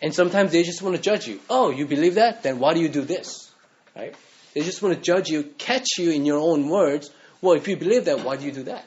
and 0.00 0.14
sometimes 0.14 0.52
they 0.52 0.62
just 0.62 0.80
want 0.80 0.94
to 0.94 1.02
judge 1.02 1.26
you. 1.26 1.40
Oh, 1.50 1.70
you 1.70 1.86
believe 1.86 2.14
that? 2.14 2.44
Then 2.44 2.60
why 2.60 2.74
do 2.74 2.80
you 2.80 2.88
do 2.88 3.02
this? 3.02 3.50
Right? 3.96 4.14
They 4.54 4.62
just 4.62 4.80
want 4.80 4.94
to 4.94 5.00
judge 5.00 5.28
you, 5.28 5.42
catch 5.58 5.98
you 5.98 6.12
in 6.12 6.24
your 6.24 6.38
own 6.38 6.68
words. 6.68 7.10
Well, 7.42 7.54
if 7.54 7.66
you 7.68 7.76
believe 7.76 8.04
that, 8.06 8.24
why 8.24 8.36
do 8.36 8.44
you 8.44 8.52
do 8.52 8.62
that? 8.64 8.86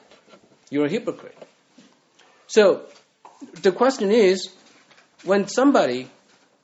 You're 0.70 0.86
a 0.86 0.90
hypocrite. 0.90 1.36
So 2.46 2.86
the 3.60 3.72
question 3.72 4.10
is, 4.10 4.50
when 5.24 5.48
somebody 5.48 6.08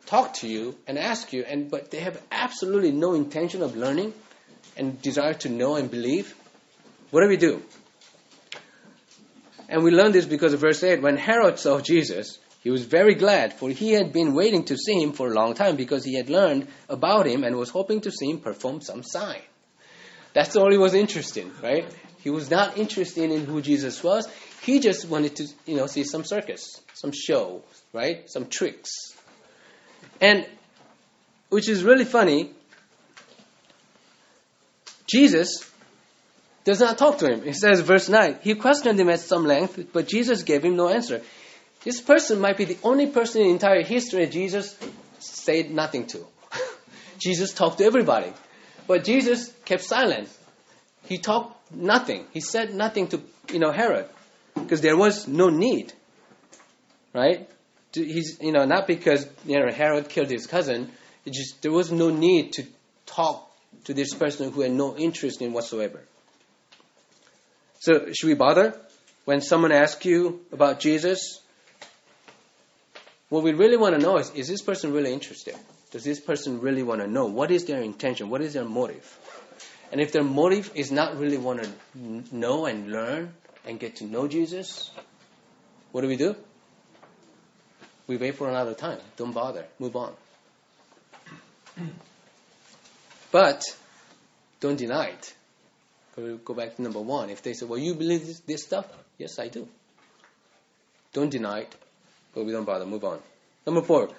talk 0.07 0.35
to 0.35 0.49
you 0.49 0.77
and 0.87 0.99
ask 0.99 1.33
you, 1.33 1.44
and 1.44 1.71
but 1.71 1.90
they 1.90 2.01
have 2.01 2.21
absolutely 2.33 2.92
no 2.92 3.12
intention 3.12 3.62
of 3.62 3.77
learning 3.77 4.14
and 4.77 5.01
desire 5.03 5.35
to 5.35 5.51
know 5.51 5.77
and 5.77 5.90
believe, 5.90 6.35
what 7.11 7.21
do 7.21 7.29
we 7.29 7.37
do? 7.37 7.62
And 9.68 9.85
we 9.85 9.90
learn 9.90 10.12
this 10.12 10.24
because 10.24 10.54
of 10.54 10.61
verse 10.61 10.83
8. 10.83 11.02
When 11.02 11.16
Herod 11.16 11.59
saw 11.59 11.81
Jesus, 11.81 12.38
he 12.61 12.70
was 12.70 12.85
very 12.85 13.14
glad, 13.14 13.52
for 13.52 13.70
he 13.70 13.92
had 13.92 14.12
been 14.12 14.35
waiting 14.35 14.64
to 14.64 14.76
see 14.76 15.00
him 15.00 15.12
for 15.12 15.28
a 15.28 15.35
long 15.35 15.54
time 15.54 15.76
because 15.76 16.04
he 16.04 16.16
had 16.16 16.31
learned 16.31 16.68
about 16.88 17.26
him 17.26 17.44
and 17.44 17.57
was 17.57 17.70
hoping 17.70 18.00
to 18.02 18.11
see 18.11 18.31
him 18.31 18.40
perform 18.40 18.81
some 18.81 19.02
sign. 19.02 19.42
That's 20.33 20.57
all 20.57 20.70
he 20.70 20.78
was 20.78 20.94
interested 20.94 21.44
in, 21.44 21.52
right? 21.62 21.87
He 22.22 22.31
was 22.31 22.50
not 22.50 22.78
interested 22.78 23.31
in 23.31 23.44
who 23.44 23.62
Jesus 23.62 24.02
was. 24.02 24.28
He 24.62 24.81
just 24.81 25.09
wanted 25.09 25.37
to, 25.37 25.46
you 25.66 25.76
know, 25.76 25.87
see 25.87 26.04
some 26.04 26.24
circus, 26.24 26.81
some 26.94 27.12
show, 27.12 27.62
right? 27.92 28.28
Some 28.28 28.46
tricks. 28.46 28.90
And 30.20 30.46
which 31.48 31.68
is 31.68 31.85
really 31.85 32.04
funny, 32.04 32.52
Jesus 35.07 35.70
does 36.68 36.81
not 36.81 36.98
talk 36.98 37.16
to 37.16 37.33
him. 37.33 37.42
He 37.42 37.54
says, 37.54 37.81
verse 37.81 38.11
9, 38.11 38.40
he 38.42 38.54
questioned 38.54 39.00
him 39.00 39.09
at 39.09 39.20
some 39.20 39.46
length, 39.46 39.87
but 39.90 40.07
Jesus 40.07 40.42
gave 40.42 40.62
him 40.62 40.76
no 40.76 40.90
answer. 40.90 41.22
This 41.83 42.02
person 42.02 42.40
might 42.40 42.59
be 42.59 42.66
the 42.66 42.76
only 42.83 43.07
person 43.07 43.40
in 43.40 43.46
the 43.46 43.52
entire 43.54 43.83
history 43.83 44.26
Jesus 44.26 44.78
said 45.18 45.70
nothing 45.70 46.07
to. 46.09 46.26
Jesus 47.18 47.54
talked 47.54 47.78
to 47.78 47.85
everybody. 47.85 48.35
But 48.87 49.04
Jesus 49.04 49.50
kept 49.64 49.83
silent. 49.83 50.28
He 51.07 51.16
talked 51.16 51.72
nothing. 51.72 52.26
He 52.35 52.40
said 52.40 52.74
nothing 52.74 53.09
to 53.09 53.22
you 53.50 53.61
know 53.61 53.72
Herod 53.72 54.07
because 54.54 54.83
there 54.83 54.96
was 54.96 55.26
no 55.26 55.48
need. 55.48 55.94
Right? 57.14 57.48
He's 57.94 58.38
you 58.42 58.52
know 58.52 58.66
not 58.66 58.87
because 58.87 59.26
you 59.46 59.59
know 59.59 59.72
Herod 59.72 60.11
killed 60.11 60.28
his 60.28 60.46
cousin. 60.46 60.90
It 61.24 61.33
just 61.33 61.62
there 61.62 61.72
was 61.72 61.90
no 61.90 62.11
need 62.11 62.52
to 62.54 62.66
talk 63.07 63.50
to 63.85 63.94
this 63.94 64.12
person 64.12 64.52
who 64.52 64.61
had 64.61 64.72
no 64.72 64.96
interest 64.98 65.40
in 65.40 65.54
whatsoever. 65.54 66.02
So 67.81 68.12
should 68.12 68.27
we 68.27 68.35
bother 68.35 68.79
when 69.25 69.41
someone 69.41 69.73
asks 69.73 70.05
you 70.05 70.45
about 70.53 70.81
Jesus? 70.81 71.41
What 73.29 73.43
we 73.43 73.53
really 73.53 73.77
want 73.77 73.95
to 73.95 74.01
know 74.01 74.19
is 74.19 74.31
is 74.31 74.49
this 74.49 74.62
person 74.62 74.93
really 74.93 75.12
interested? 75.12 75.55
Does 75.91 76.05
this 76.05 76.21
person 76.21 76.61
really 76.61 76.83
want 76.83 77.01
to 77.01 77.07
know? 77.07 77.27
What 77.27 77.51
is 77.51 77.64
their 77.64 77.81
intention? 77.81 78.31
What 78.31 78.43
is 78.43 78.53
their 78.53 78.64
motive? 78.64 79.19
And 79.91 80.01
if 80.01 80.12
their 80.12 80.25
motive 80.25 80.71
is 80.75 80.93
not 80.93 81.19
really 81.19 81.38
want 81.38 81.62
to 81.62 81.71
know 82.37 82.67
and 82.67 82.93
learn 82.93 83.33
and 83.64 83.81
get 83.81 83.97
to 83.97 84.05
know 84.05 84.29
Jesus, 84.29 84.91
what 85.93 86.03
do 86.03 86.09
we 86.09 86.17
do? 86.17 86.37
We 88.07 88.17
wait 88.17 88.35
for 88.35 88.49
another 88.49 88.75
time. 88.75 88.99
Don't 89.17 89.33
bother. 89.33 89.67
Move 89.79 89.97
on. 89.97 90.12
But 93.31 93.62
don't 94.61 94.77
deny 94.77 95.09
it. 95.09 95.35
Go 96.44 96.54
back 96.54 96.76
to 96.76 96.83
number 96.83 97.00
one. 97.00 97.31
If 97.31 97.42
they 97.42 97.52
say, 97.52 97.66
well, 97.66 97.78
you 97.78 97.94
believe 97.94 98.26
this, 98.26 98.40
this 98.40 98.62
stuff? 98.64 98.87
Yes, 99.18 99.38
I 99.38 99.48
do. 99.48 99.68
Don't 101.12 101.31
deny 101.31 101.61
it 101.61 101.74
but 102.38 102.44
we 102.44 102.52
don't 102.52 102.64
bother. 102.64 102.87
Move 102.87 103.04
on. 103.04 103.18
Number 103.66 103.83
four, 103.83 104.11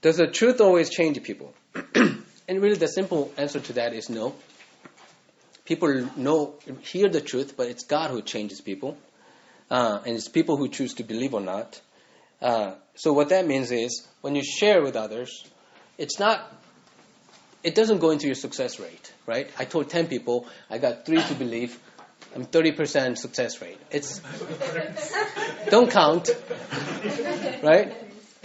does 0.00 0.16
the 0.16 0.26
truth 0.26 0.60
always 0.60 0.88
change 0.88 1.22
people? 1.22 1.52
and 1.94 2.62
really, 2.62 2.76
the 2.76 2.88
simple 2.88 3.30
answer 3.36 3.60
to 3.60 3.74
that 3.74 3.92
is 3.92 4.08
no. 4.08 4.34
People 5.66 6.08
know, 6.16 6.54
hear 6.80 7.08
the 7.08 7.20
truth, 7.20 7.54
but 7.56 7.68
it's 7.68 7.84
God 7.84 8.10
who 8.10 8.22
changes 8.22 8.60
people, 8.60 8.96
uh, 9.70 10.00
and 10.06 10.16
it's 10.16 10.28
people 10.28 10.56
who 10.56 10.68
choose 10.68 10.94
to 10.94 11.04
believe 11.04 11.34
or 11.34 11.40
not. 11.40 11.80
Uh, 12.40 12.74
so 12.94 13.12
what 13.12 13.28
that 13.30 13.46
means 13.46 13.70
is, 13.70 14.06
when 14.20 14.34
you 14.34 14.42
share 14.42 14.82
with 14.82 14.96
others, 14.96 15.44
it's 15.98 16.18
not. 16.18 16.52
It 17.62 17.74
doesn't 17.74 17.98
go 17.98 18.10
into 18.10 18.26
your 18.26 18.34
success 18.34 18.78
rate, 18.78 19.12
right? 19.26 19.50
I 19.58 19.64
told 19.64 19.90
ten 19.90 20.06
people, 20.06 20.46
I 20.70 20.78
got 20.78 21.06
three 21.06 21.20
to 21.22 21.34
believe, 21.34 21.78
I'm 22.34 22.44
30% 22.44 23.16
success 23.16 23.62
rate. 23.62 23.78
It's 23.90 24.20
don't 25.70 25.90
count, 25.90 26.30
right? 27.62 27.94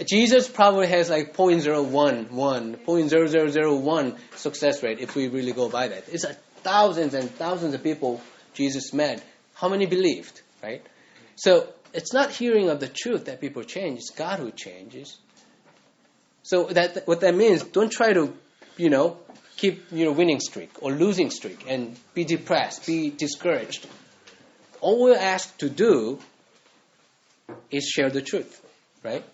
Jesus 0.06 0.48
probably 0.48 0.86
has 0.88 1.10
like 1.10 1.36
0.011, 1.36 2.30
0.0001 2.30 4.18
success 4.36 4.82
rate 4.82 4.98
if 4.98 5.14
we 5.14 5.28
really 5.28 5.52
go 5.52 5.68
by 5.68 5.88
that. 5.88 6.04
It's 6.08 6.24
thousands 6.62 7.14
and 7.14 7.30
thousands 7.30 7.74
of 7.74 7.82
people 7.82 8.20
Jesus 8.54 8.92
met. 8.92 9.22
How 9.54 9.68
many 9.68 9.86
believed, 9.86 10.40
right? 10.62 10.84
So 11.36 11.68
it's 11.92 12.12
not 12.12 12.30
hearing 12.30 12.68
of 12.68 12.80
the 12.80 12.88
truth 12.88 13.26
that 13.26 13.40
people 13.40 13.62
change. 13.62 13.98
It's 13.98 14.10
God 14.10 14.38
who 14.38 14.50
changes. 14.50 15.18
So 16.42 16.64
that 16.64 17.06
what 17.06 17.20
that 17.20 17.34
means, 17.34 17.62
don't 17.62 17.92
try 17.92 18.12
to, 18.12 18.32
you 18.76 18.90
know, 18.90 19.18
keep 19.56 19.92
you 19.92 20.04
know 20.04 20.12
winning 20.12 20.40
streak 20.40 20.70
or 20.80 20.92
losing 20.92 21.30
streak 21.30 21.64
and 21.68 21.96
be 22.14 22.24
depressed, 22.24 22.86
be 22.86 23.10
discouraged. 23.10 23.86
All 24.80 25.02
we're 25.02 25.16
asked 25.16 25.60
to 25.60 25.70
do 25.70 26.18
is 27.70 27.84
share 27.88 28.10
the 28.10 28.22
truth, 28.22 28.60
right? 29.02 29.24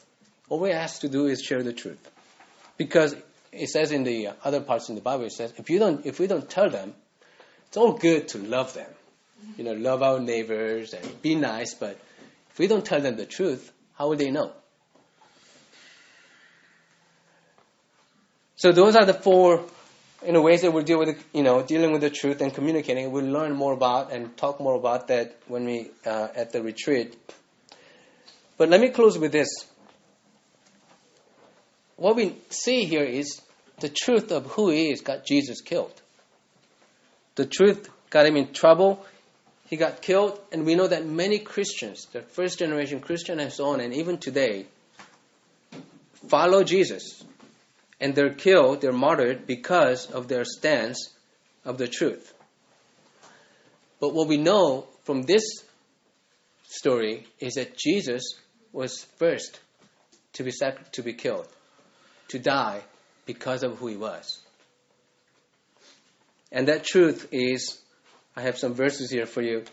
All 0.48 0.60
we're 0.60 0.74
asked 0.74 1.02
to 1.02 1.08
do 1.08 1.26
is 1.26 1.42
share 1.42 1.62
the 1.62 1.72
truth, 1.72 1.98
because 2.76 3.14
it 3.52 3.68
says 3.68 3.92
in 3.92 4.04
the 4.04 4.30
other 4.44 4.60
parts 4.60 4.88
in 4.88 4.94
the 4.94 5.00
Bible, 5.00 5.24
it 5.24 5.32
says 5.32 5.52
if 5.56 5.70
you 5.70 5.78
don't, 5.78 6.04
if 6.04 6.20
we 6.20 6.26
don't 6.26 6.48
tell 6.48 6.68
them, 6.70 6.94
it's 7.68 7.76
all 7.76 7.92
good 7.92 8.28
to 8.28 8.38
love 8.38 8.74
them, 8.74 8.90
you 9.56 9.64
know, 9.64 9.72
love 9.72 10.02
our 10.02 10.20
neighbors 10.20 10.94
and 10.94 11.22
be 11.22 11.34
nice, 11.34 11.74
but 11.74 11.98
if 12.50 12.58
we 12.58 12.66
don't 12.66 12.84
tell 12.84 13.00
them 13.00 13.16
the 13.16 13.26
truth, 13.26 13.72
how 13.94 14.08
will 14.08 14.16
they 14.16 14.30
know? 14.30 14.52
So 18.58 18.72
those 18.72 18.96
are 18.96 19.06
the 19.06 19.14
four 19.14 19.64
in 20.22 20.34
a 20.34 20.42
ways 20.42 20.62
that 20.62 20.72
we'll 20.72 20.82
deal 20.82 20.98
with, 20.98 21.24
you 21.32 21.44
know, 21.44 21.62
dealing 21.62 21.92
with 21.92 22.00
the 22.00 22.10
truth 22.10 22.40
and 22.40 22.52
communicating. 22.52 23.10
We'll 23.12 23.24
learn 23.24 23.52
more 23.54 23.72
about 23.72 24.12
and 24.12 24.36
talk 24.36 24.60
more 24.60 24.74
about 24.74 25.08
that 25.08 25.36
when 25.46 25.64
we 25.64 25.90
uh, 26.04 26.28
at 26.34 26.50
the 26.52 26.60
retreat. 26.60 27.16
But 28.56 28.68
let 28.68 28.80
me 28.80 28.90
close 28.90 29.16
with 29.16 29.30
this. 29.30 29.48
What 31.94 32.16
we 32.16 32.34
see 32.50 32.84
here 32.84 33.04
is 33.04 33.40
the 33.78 33.88
truth 33.88 34.32
of 34.32 34.46
who 34.46 34.70
He 34.70 34.90
is 34.90 35.02
got 35.02 35.24
Jesus 35.24 35.60
killed. 35.60 35.94
the 37.38 37.46
truth 37.46 37.88
got 38.10 38.26
him 38.26 38.36
in 38.36 38.52
trouble. 38.52 39.06
He 39.70 39.76
got 39.76 40.02
killed, 40.02 40.40
and 40.50 40.66
we 40.66 40.74
know 40.74 40.88
that 40.88 41.06
many 41.06 41.38
Christians, 41.38 42.06
the 42.06 42.22
first 42.22 42.58
generation 42.58 43.00
Christian 43.00 43.38
and 43.38 43.52
so 43.52 43.66
on, 43.66 43.80
and 43.80 43.94
even 43.94 44.18
today, 44.18 44.66
follow 46.26 46.64
Jesus. 46.64 47.22
And 48.00 48.14
they're 48.14 48.34
killed, 48.34 48.80
they're 48.80 48.92
martyred 48.92 49.46
because 49.46 50.10
of 50.10 50.28
their 50.28 50.44
stance 50.44 51.14
of 51.64 51.78
the 51.78 51.88
truth. 51.88 52.32
But 54.00 54.14
what 54.14 54.28
we 54.28 54.36
know 54.36 54.86
from 55.02 55.22
this 55.22 55.42
story 56.68 57.26
is 57.40 57.54
that 57.54 57.76
Jesus 57.76 58.22
was 58.72 59.04
first 59.16 59.60
to 60.34 60.44
be 60.44 60.50
sac- 60.50 60.92
to 60.92 61.02
be 61.02 61.14
killed, 61.14 61.48
to 62.28 62.38
die 62.38 62.82
because 63.26 63.62
of 63.62 63.78
who 63.78 63.88
he 63.88 63.96
was. 63.96 64.40
And 66.52 66.68
that 66.68 66.84
truth 66.84 67.28
is, 67.32 67.78
I 68.36 68.42
have 68.42 68.58
some 68.58 68.74
verses 68.74 69.10
here 69.10 69.26
for 69.26 69.42
you. 69.42 69.64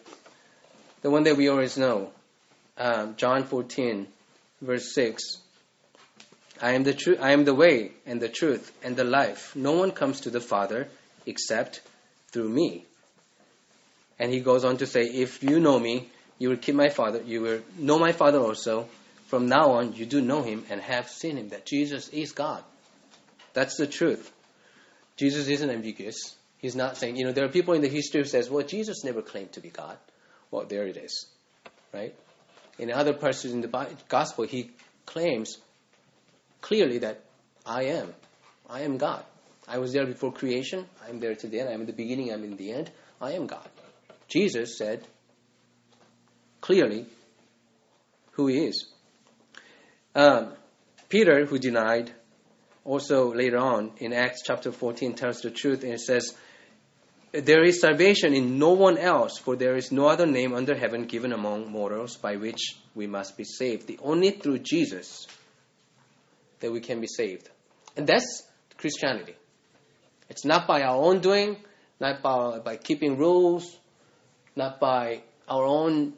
The 1.02 1.10
one 1.10 1.24
that 1.24 1.38
we 1.38 1.50
always 1.50 1.78
know, 1.78 2.12
um, 2.78 3.16
John 3.16 3.44
14, 3.44 4.08
verse 4.62 4.94
6. 4.94 5.22
I 6.62 6.74
am 6.74 6.84
the 6.84 6.94
truth. 6.94 7.20
I 7.22 7.32
am 7.32 7.46
the 7.46 7.54
way 7.54 7.92
and 8.06 8.22
the 8.22 8.30
truth 8.30 8.72
and 8.84 8.96
the 8.96 9.04
life. 9.04 9.56
No 9.56 9.74
one 9.74 9.92
comes 9.92 10.22
to 10.22 10.30
the 10.30 10.40
Father 10.40 10.88
except 11.26 11.82
through 12.32 12.50
me. 12.50 12.86
And 14.20 14.32
he 14.32 14.40
goes 14.40 14.64
on 14.64 14.78
to 14.78 14.88
say, 14.88 15.02
If 15.02 15.44
you 15.44 15.60
know 15.60 15.80
me, 15.80 16.10
you 16.40 16.50
will 16.50 16.58
keep 16.58 16.76
my 16.76 16.90
Father. 16.90 17.22
You 17.22 17.42
will 17.42 17.62
know 17.78 18.00
my 18.00 18.12
Father 18.12 18.40
also. 18.40 18.88
From 19.28 19.48
now 19.48 19.72
on, 19.72 19.94
you 19.94 20.06
do 20.06 20.22
know 20.22 20.44
him 20.44 20.66
and 20.70 20.80
have 20.80 21.10
seen 21.10 21.38
him. 21.38 21.50
That 21.50 21.66
Jesus 21.66 22.10
is 22.10 22.32
God. 22.32 22.64
That's 23.54 23.76
the 23.78 23.88
truth. 23.88 24.32
Jesus 25.18 25.48
isn't 25.48 25.70
ambiguous. 25.70 26.36
He's 26.60 26.76
not 26.76 26.98
saying, 26.98 27.16
you 27.16 27.26
know, 27.26 27.32
there 27.32 27.46
are 27.46 27.50
people 27.50 27.74
in 27.74 27.82
the 27.82 27.90
history 27.90 28.22
who 28.22 28.28
says, 28.28 28.50
well, 28.50 28.66
Jesus 28.66 29.04
never 29.04 29.22
claimed 29.22 29.54
to 29.54 29.62
be 29.62 29.70
God. 29.70 29.98
Well, 30.52 30.66
there 30.66 30.88
it 30.88 30.98
is, 30.98 31.26
right? 31.94 32.16
In 32.78 32.92
other 32.92 33.14
passages 33.14 33.54
in 33.54 33.62
the 33.62 33.88
gospel, 34.08 34.46
he 34.46 34.72
claims 35.06 35.58
clearly 36.66 36.98
that 36.98 37.22
I 37.64 37.84
am. 37.84 38.14
I 38.68 38.82
am 38.82 38.98
God. 38.98 39.24
I 39.68 39.78
was 39.78 39.94
there 39.94 40.06
before 40.08 40.32
creation. 40.32 40.86
I 41.06 41.10
am 41.10 41.20
there 41.20 41.36
till 41.36 41.52
the 41.52 41.60
end. 41.60 41.70
I 41.70 41.74
am 41.74 41.82
in 41.82 41.88
the 41.88 41.94
beginning. 41.94 42.32
I 42.32 42.34
am 42.34 42.44
in 42.44 42.58
the 42.58 42.72
end. 42.72 42.92
I 43.22 43.34
am 43.34 43.46
God. 43.46 43.70
Jesus 44.28 44.76
said 44.78 45.08
clearly 46.62 47.06
who 48.32 48.48
he 48.48 48.66
is. 48.66 48.88
Um, 50.16 50.54
Peter, 51.08 51.46
who 51.46 51.60
denied, 51.60 52.12
also 52.84 53.32
later 53.32 53.58
on 53.58 53.92
in 53.98 54.12
Acts 54.12 54.42
chapter 54.44 54.72
14 54.72 55.14
tells 55.14 55.42
the 55.42 55.52
truth 55.52 55.84
and 55.84 55.94
it 55.94 56.02
says, 56.02 56.34
There 57.32 57.64
is 57.64 57.80
salvation 57.80 58.34
in 58.34 58.58
no 58.58 58.72
one 58.72 58.98
else, 58.98 59.38
for 59.38 59.56
there 59.56 59.76
is 59.76 59.92
no 59.92 60.08
other 60.08 60.26
name 60.26 60.56
under 60.56 60.76
heaven 60.76 61.06
given 61.06 61.32
among 61.32 61.72
mortals 61.72 62.18
by 62.18 62.38
which 62.38 62.76
we 62.96 63.06
must 63.06 63.38
be 63.38 63.44
saved. 63.44 63.86
The 63.86 64.00
only 64.02 64.32
through 64.32 64.60
Jesus 64.60 65.28
that 66.66 66.72
we 66.72 66.80
can 66.80 67.00
be 67.00 67.08
saved. 67.08 67.48
And 67.96 68.08
that's 68.08 68.44
Christianity. 68.78 69.36
It's 70.30 70.44
not 70.44 70.66
by 70.66 70.82
our 70.82 70.96
own 70.96 71.20
doing, 71.20 71.58
not 72.00 72.24
by, 72.24 72.58
by 72.58 72.78
keeping 72.78 73.18
rules, 73.18 73.78
not 74.56 74.80
by 74.80 75.22
our 75.48 75.64
own 75.64 76.14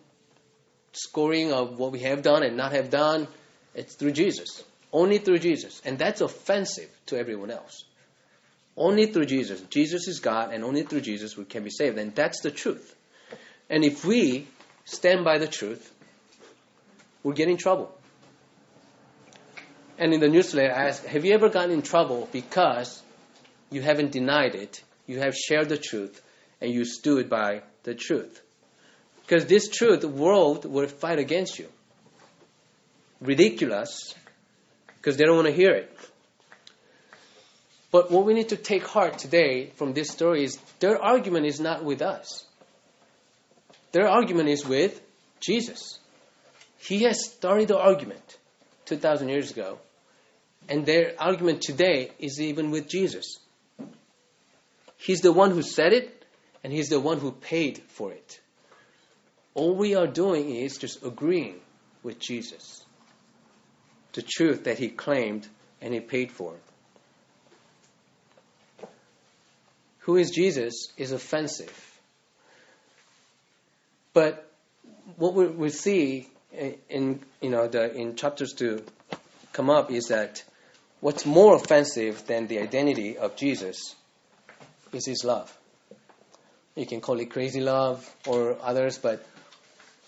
scoring 0.94 1.52
of 1.52 1.78
what 1.78 1.92
we 1.92 2.00
have 2.00 2.22
done 2.22 2.44
and 2.44 2.56
not 2.56 2.72
have 2.72 2.90
done. 2.90 3.28
It's 3.76 3.96
through 3.96 4.14
Jesus. 4.14 4.64
Only 4.94 5.18
through 5.18 5.40
Jesus. 5.40 5.82
And 5.84 6.00
that's 6.00 6.22
offensive 6.22 6.90
to 7.08 7.20
everyone 7.20 7.52
else. 7.52 7.84
Only 8.78 9.08
through 9.08 9.26
Jesus. 9.26 9.60
Jesus 9.64 10.08
is 10.08 10.22
God, 10.22 10.54
and 10.54 10.64
only 10.64 10.84
through 10.84 11.02
Jesus 11.02 11.36
we 11.36 11.44
can 11.44 11.64
be 11.64 11.72
saved. 11.72 11.98
And 11.98 12.16
that's 12.16 12.40
the 12.40 12.52
truth. 12.52 12.96
And 13.70 13.84
if 13.84 14.06
we 14.06 14.48
stand 14.86 15.26
by 15.26 15.40
the 15.40 15.48
truth, 15.48 15.92
we'll 17.22 17.34
get 17.34 17.50
in 17.50 17.58
trouble. 17.58 17.97
And 19.98 20.14
in 20.14 20.20
the 20.20 20.30
newsletter, 20.30 20.72
I 20.72 20.90
asked, 20.90 21.06
Have 21.06 21.26
you 21.26 21.34
ever 21.34 21.50
gotten 21.50 21.72
in 21.72 21.82
trouble 21.82 22.30
because 22.32 23.02
you 23.72 23.82
haven't 23.82 24.12
denied 24.12 24.56
it, 24.56 24.84
you 25.08 25.20
have 25.20 25.36
shared 25.36 25.70
the 25.70 25.78
truth, 25.78 26.22
and 26.62 26.72
you 26.72 26.86
stood 26.86 27.30
by 27.30 27.64
the 27.84 27.96
truth? 27.96 28.42
Because 29.22 29.46
this 29.46 29.70
truth, 29.70 30.02
the 30.02 30.08
world 30.08 30.66
will 30.66 30.88
fight 30.88 31.20
against 31.20 31.58
you. 31.58 31.68
Ridiculous, 33.20 34.14
because 34.98 35.18
they 35.18 35.26
don't 35.26 35.36
want 35.36 35.48
to 35.48 35.54
hear 35.54 35.72
it. 35.72 35.98
But 37.92 38.12
what 38.12 38.26
we 38.26 38.34
need 38.34 38.50
to 38.50 38.58
take 38.58 38.86
heart 38.86 39.18
today 39.18 39.72
from 39.76 39.94
this 39.94 40.10
story 40.12 40.44
is 40.44 40.60
their 40.80 41.02
argument 41.02 41.48
is 41.48 41.60
not 41.60 41.84
with 41.84 42.02
us. 42.02 42.46
Their 43.94 44.08
argument 44.08 44.50
is 44.50 44.66
with 44.66 45.02
Jesus. 45.40 45.98
He 46.78 47.04
has 47.04 47.26
started 47.26 47.70
the 47.70 47.80
argument 47.80 48.38
2,000 48.86 49.30
years 49.30 49.52
ago. 49.52 49.80
And 50.70 50.86
their 50.86 51.14
argument 51.18 51.62
today 51.62 52.12
is 52.20 52.42
even 52.42 52.72
with 52.72 52.88
Jesus. 52.88 53.40
He's 54.98 55.22
the 55.22 55.32
one 55.32 55.52
who 55.52 55.62
said 55.62 55.94
it, 55.94 56.26
and 56.64 56.74
He's 56.74 56.90
the 56.90 57.00
one 57.00 57.20
who 57.20 57.32
paid 57.32 57.80
for 57.88 58.12
it. 58.12 58.40
All 59.54 59.76
we 59.76 59.96
are 59.96 60.08
doing 60.08 60.50
is 60.50 60.78
just 60.78 61.04
agreeing 61.04 61.60
with 62.04 62.20
Jesus. 62.20 62.84
The 64.14 64.22
truth 64.22 64.66
that 64.66 64.78
He 64.80 64.90
claimed 64.90 65.48
and 65.82 65.94
He 65.94 66.00
paid 66.00 66.32
for. 66.32 66.56
Who 70.00 70.16
is 70.18 70.32
Jesus 70.32 70.92
is 70.98 71.12
offensive. 71.12 72.00
But 74.14 74.50
what 75.18 75.34
we, 75.34 75.48
we 75.48 75.70
see 75.70 76.28
in, 76.90 77.20
you 77.42 77.50
know 77.50 77.68
the 77.68 77.94
in 77.94 78.16
chapters 78.16 78.54
to 78.54 78.84
come 79.54 79.70
up 79.70 79.92
is 79.92 80.06
that 80.06 80.44
what's 81.08 81.26
more 81.26 81.56
offensive 81.56 82.28
than 82.28 82.48
the 82.48 82.60
identity 82.60 83.18
of 83.18 83.38
Jesus 83.38 83.96
is 84.92 85.06
his 85.06 85.24
love. 85.24 85.58
You 86.76 86.86
can 86.86 87.00
call 87.00 87.22
it 87.22 87.32
crazy 87.32 87.62
love 87.62 88.14
or 88.28 88.58
others, 88.62 88.98
but 88.98 89.26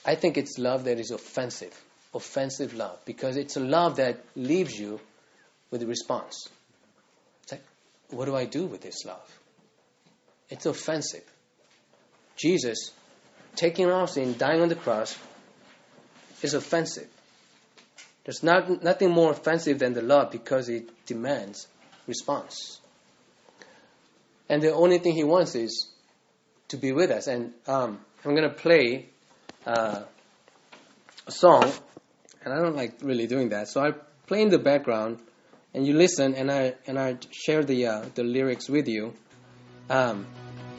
I 0.05 0.15
think 0.15 0.37
it's 0.37 0.57
love 0.57 0.83
that 0.83 0.99
is 0.99 1.11
offensive. 1.11 1.73
Offensive 2.13 2.73
love. 2.73 2.99
Because 3.05 3.37
it's 3.37 3.55
a 3.55 3.61
love 3.61 3.95
that 3.95 4.25
leaves 4.35 4.77
you 4.77 4.99
with 5.71 5.81
a 5.83 5.87
response. 5.87 6.49
It's 7.43 7.53
like, 7.53 7.63
what 8.09 8.25
do 8.25 8.35
I 8.35 8.43
do 8.43 8.65
with 8.65 8.81
this 8.81 9.05
love? 9.05 9.39
It's 10.49 10.65
offensive. 10.65 11.23
Jesus 12.35 12.91
taking 13.55 13.89
our 13.89 14.05
sin, 14.05 14.35
dying 14.37 14.61
on 14.61 14.67
the 14.67 14.75
cross, 14.75 15.17
is 16.41 16.53
offensive. 16.55 17.07
There's 18.25 18.43
not, 18.43 18.83
nothing 18.83 19.11
more 19.11 19.31
offensive 19.31 19.79
than 19.79 19.93
the 19.93 20.01
love 20.01 20.31
because 20.31 20.69
it 20.69 20.89
demands 21.05 21.67
response. 22.07 22.79
And 24.49 24.61
the 24.61 24.73
only 24.73 24.97
thing 24.99 25.13
he 25.13 25.23
wants 25.23 25.55
is 25.55 25.87
to 26.69 26.77
be 26.77 26.91
with 26.91 27.11
us. 27.11 27.27
And 27.27 27.53
um, 27.67 27.99
I'm 28.25 28.35
going 28.35 28.49
to 28.49 28.55
play 28.55 29.09
uh, 29.65 30.01
a 31.27 31.31
song, 31.31 31.71
and 32.43 32.53
I 32.53 32.57
don't 32.57 32.75
like 32.75 32.95
really 33.01 33.27
doing 33.27 33.49
that. 33.49 33.67
So 33.67 33.81
I 33.81 33.91
play 34.27 34.41
in 34.41 34.49
the 34.49 34.59
background, 34.59 35.19
and 35.73 35.85
you 35.85 35.93
listen, 35.93 36.33
and 36.33 36.51
I 36.51 36.73
and 36.87 36.97
I 36.97 37.17
share 37.31 37.63
the 37.63 37.87
uh, 37.87 38.05
the 38.15 38.23
lyrics 38.23 38.67
with 38.67 38.87
you. 38.87 39.13
Um, 39.89 40.25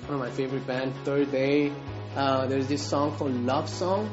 one 0.07 0.15
of 0.15 0.21
my 0.21 0.31
favorite 0.31 0.67
band, 0.67 0.95
Third 1.05 1.31
Day. 1.31 1.73
Uh, 2.17 2.47
there's 2.47 2.67
this 2.67 2.83
song 2.85 3.17
called 3.17 3.33
Love 3.33 3.69
Song, 3.69 4.11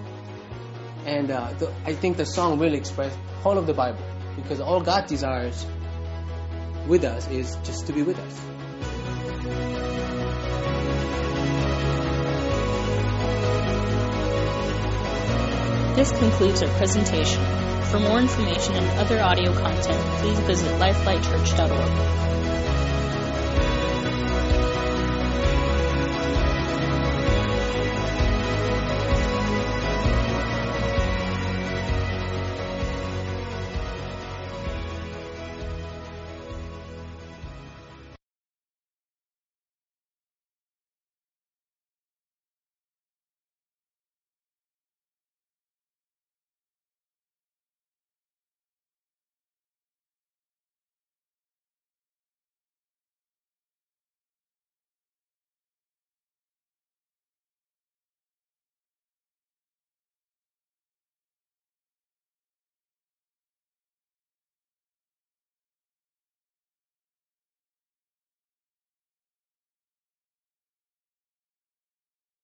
and 1.08 1.32
uh, 1.32 1.54
the, 1.54 1.74
I 1.86 1.93
think 1.93 2.17
the 2.17 2.26
song 2.26 2.60
really 2.60 2.78
expresses 2.78 3.17
all 3.46 3.58
of 3.58 3.65
the 3.65 3.74
Bible 3.74 4.04
because 4.36 4.60
all 4.60 4.82
God 4.82 5.08
desires 5.08 5.65
with 6.86 7.06
us 7.06 7.27
is 7.29 7.56
just 7.63 7.88
to 7.88 7.94
be 7.94 8.04
with 8.04 8.19
us. 8.19 8.42
This 15.96 16.12
concludes 16.12 16.62
our 16.62 16.69
presentation. 16.77 17.44
For 17.86 18.00
more 18.00 18.19
information 18.19 18.75
and 18.75 19.00
other 19.00 19.21
audio 19.21 19.54
content, 19.54 20.02
please 20.19 20.40
visit 20.42 20.69
lifelightchurch.org. 20.73 22.46